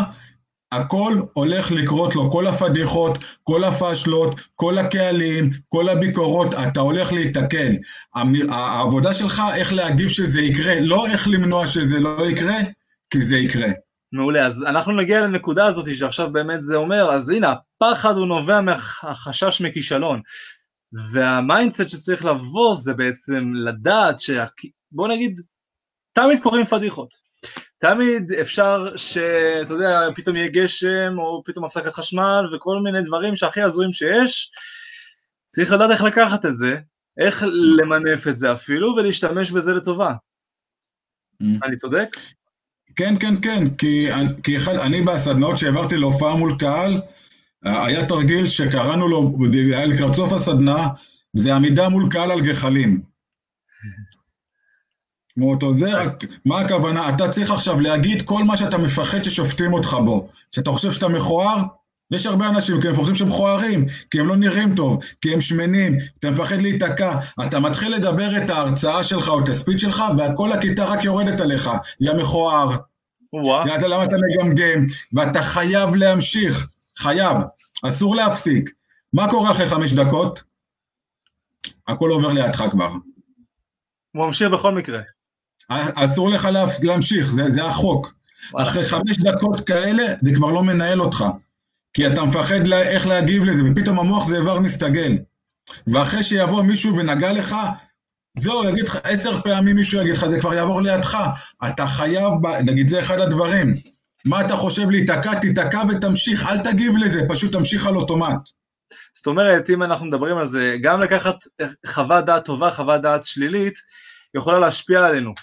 [0.73, 7.73] הכל הולך לקרות לו, כל הפדיחות, כל הפשלות, כל הקהלים, כל הביקורות, אתה הולך להיתקל.
[8.49, 12.57] העבודה שלך, איך להגיב שזה יקרה, לא איך למנוע שזה לא יקרה,
[13.11, 13.69] כי זה יקרה.
[14.13, 18.61] מעולה, אז אנחנו נגיע לנקודה הזאת שעכשיו באמת זה אומר, אז הנה, הפחד הוא נובע
[18.61, 20.21] מהחשש מכישלון.
[21.13, 24.31] וה mindset שצריך לבוא זה בעצם לדעת ש...
[24.93, 25.41] בוא נגיד,
[26.23, 27.15] תמיד קורים פדיחות.
[27.79, 33.61] תמיד אפשר שאתה יודע, פתאום יהיה גשם, או פתאום הפסקת חשמל, וכל מיני דברים שהכי
[33.61, 34.51] הזויים שיש.
[35.47, 36.77] צריך לדעת איך לקחת את זה,
[37.19, 37.45] איך
[37.79, 40.13] למנף את זה אפילו, ולהשתמש בזה לטובה.
[41.43, 41.47] Mm.
[41.65, 42.17] אני צודק?
[42.97, 44.09] כן, כן, כן, כי,
[44.43, 47.01] כי אחד, אני בסדנאות שהעברתי להופעה מול קהל,
[47.65, 50.89] היה תרגיל שקראנו לו, היה לקראת סוף הסדנה,
[51.33, 53.03] זה עמידה מול קהל על גחלים.
[55.39, 57.09] כמו אותו זה, רק, מה הכוונה?
[57.09, 60.29] אתה צריך עכשיו להגיד כל מה שאתה מפחד ששופטים אותך בו.
[60.53, 61.63] שאתה חושב שאתה מכוער,
[62.11, 65.41] יש הרבה אנשים, כי הם חושבים שהם מכוערים, כי הם לא נראים טוב, כי הם
[65.41, 67.19] שמנים, אתה מפחד להיתקע.
[67.47, 71.71] אתה מתחיל לדבר את ההרצאה שלך או את הספיד שלך, וכל הכיתה רק יורדת עליך.
[72.01, 72.71] יא מכוער.
[73.67, 76.69] ידעת למה אתה מגמגם, ואתה חייב להמשיך,
[76.99, 77.37] חייב,
[77.83, 78.71] אסור להפסיק.
[79.13, 80.43] מה קורה אחרי חמש דקות?
[81.89, 82.93] הכל עובר לידך כבר.
[84.13, 85.01] הוא ממשיך בכל מקרה.
[85.71, 86.49] אסור לך
[86.83, 88.15] להמשיך, זה, זה החוק.
[88.57, 91.25] אחרי חמש דקות כאלה, זה כבר לא מנהל אותך.
[91.95, 95.19] כי אתה מפחד לה, איך להגיב לזה, ופתאום המוח זה איבר מסתגל.
[95.87, 97.57] ואחרי שיבוא מישהו ונגע לך,
[98.39, 101.19] זהו, יגיד לך, עשר פעמים מישהו יגיד לך, זה כבר יעבור לידך.
[101.69, 102.33] אתה חייב,
[102.65, 103.75] נגיד, זה אחד הדברים.
[104.25, 108.49] מה אתה חושב להיתקע, תיתקע ותמשיך, אל תגיב לזה, פשוט תמשיך על אוטומט.
[109.13, 111.37] זאת אומרת, אם אנחנו מדברים על זה, גם לקחת
[111.87, 113.75] חוות דעת טובה, חוות דעת שלילית,
[114.35, 115.35] יכולה להשפיע עלינו.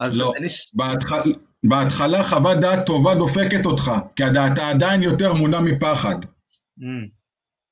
[0.00, 0.46] אז לא, אני...
[0.74, 1.22] בהתחלה,
[1.64, 6.16] בהתחלה חוות דעת טובה דופקת אותך, כי אתה עדיין יותר מונע מפחד.
[6.24, 6.84] Mm.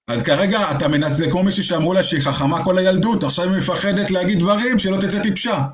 [0.08, 4.10] אז כרגע אתה מנסה, כמו מישהי שאמרו לה שהיא חכמה כל הילדות, עכשיו היא מפחדת
[4.10, 5.66] להגיד דברים שלא תצא טיפשה.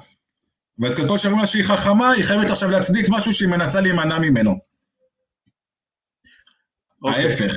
[0.78, 4.50] ואז ככל שאומרים לה שהיא חכמה, היא חייבת עכשיו להצדיק משהו שהיא מנסה להימנע ממנו.
[4.50, 4.56] Okay.
[7.02, 7.24] אוקיי.
[7.24, 7.54] ההפך.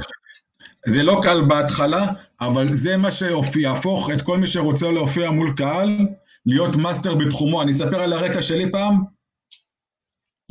[0.88, 2.08] זה לא קל בהתחלה,
[2.42, 5.98] אבל זה מה שיהפוך את כל מי שרוצה להופיע מול קהל,
[6.46, 7.62] להיות מאסטר בתחומו.
[7.62, 9.04] אני אספר על הרקע שלי פעם?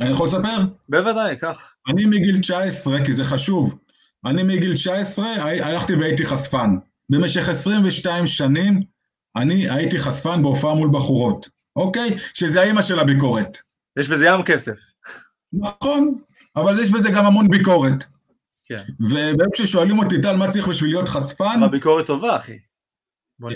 [0.01, 0.57] אני יכול לספר?
[0.89, 1.73] בוודאי, קח.
[1.87, 3.77] אני מגיל 19, כי זה חשוב,
[4.25, 6.75] אני מגיל 19 הלכתי והייתי חשפן.
[7.09, 8.81] במשך 22 שנים
[9.35, 12.17] אני הייתי חשפן בהופעה מול בחורות, אוקיי?
[12.33, 13.57] שזה האימא של הביקורת.
[13.99, 14.79] יש בזה ים כסף.
[15.53, 16.19] נכון,
[16.55, 18.05] אבל יש בזה גם המון ביקורת.
[18.63, 18.83] כן.
[18.99, 21.59] וביום ששואלים אותי, טל, מה צריך בשביל להיות חשפן?
[21.63, 22.57] הביקורת טובה, אחי.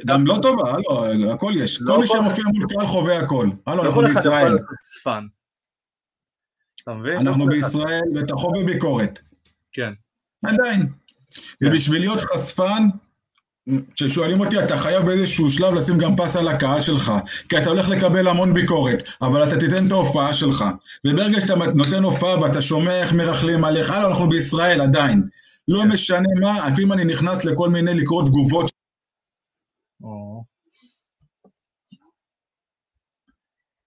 [0.05, 1.77] גם לא טובה, הלו, הכל יש.
[1.81, 3.49] לא כל מי שמופיע מול קהל חווה הכל.
[3.67, 4.57] הלו, אנחנו בישראל.
[7.17, 9.19] אנחנו בישראל, ואתה חווה ביקורת.
[9.73, 9.93] כן.
[10.45, 10.81] עדיין.
[10.81, 11.67] כן.
[11.67, 12.87] ובשביל להיות חשפן,
[13.95, 17.11] כששואלים אותי, אתה חייב באיזשהו שלב לשים גם פס על הקהל שלך,
[17.49, 20.65] כי אתה הולך לקבל המון ביקורת, אבל אתה תיתן את ההופעה שלך.
[21.07, 25.23] וברגע שאתה נותן הופעה ואתה שומע איך מרכלים עליך, הלו, אנחנו בישראל עדיין.
[25.67, 25.87] לא כן.
[25.87, 28.71] משנה מה, לפעמים אני נכנס לכל מיני לקרוא תגובות.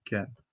[0.04, 0.43] כן.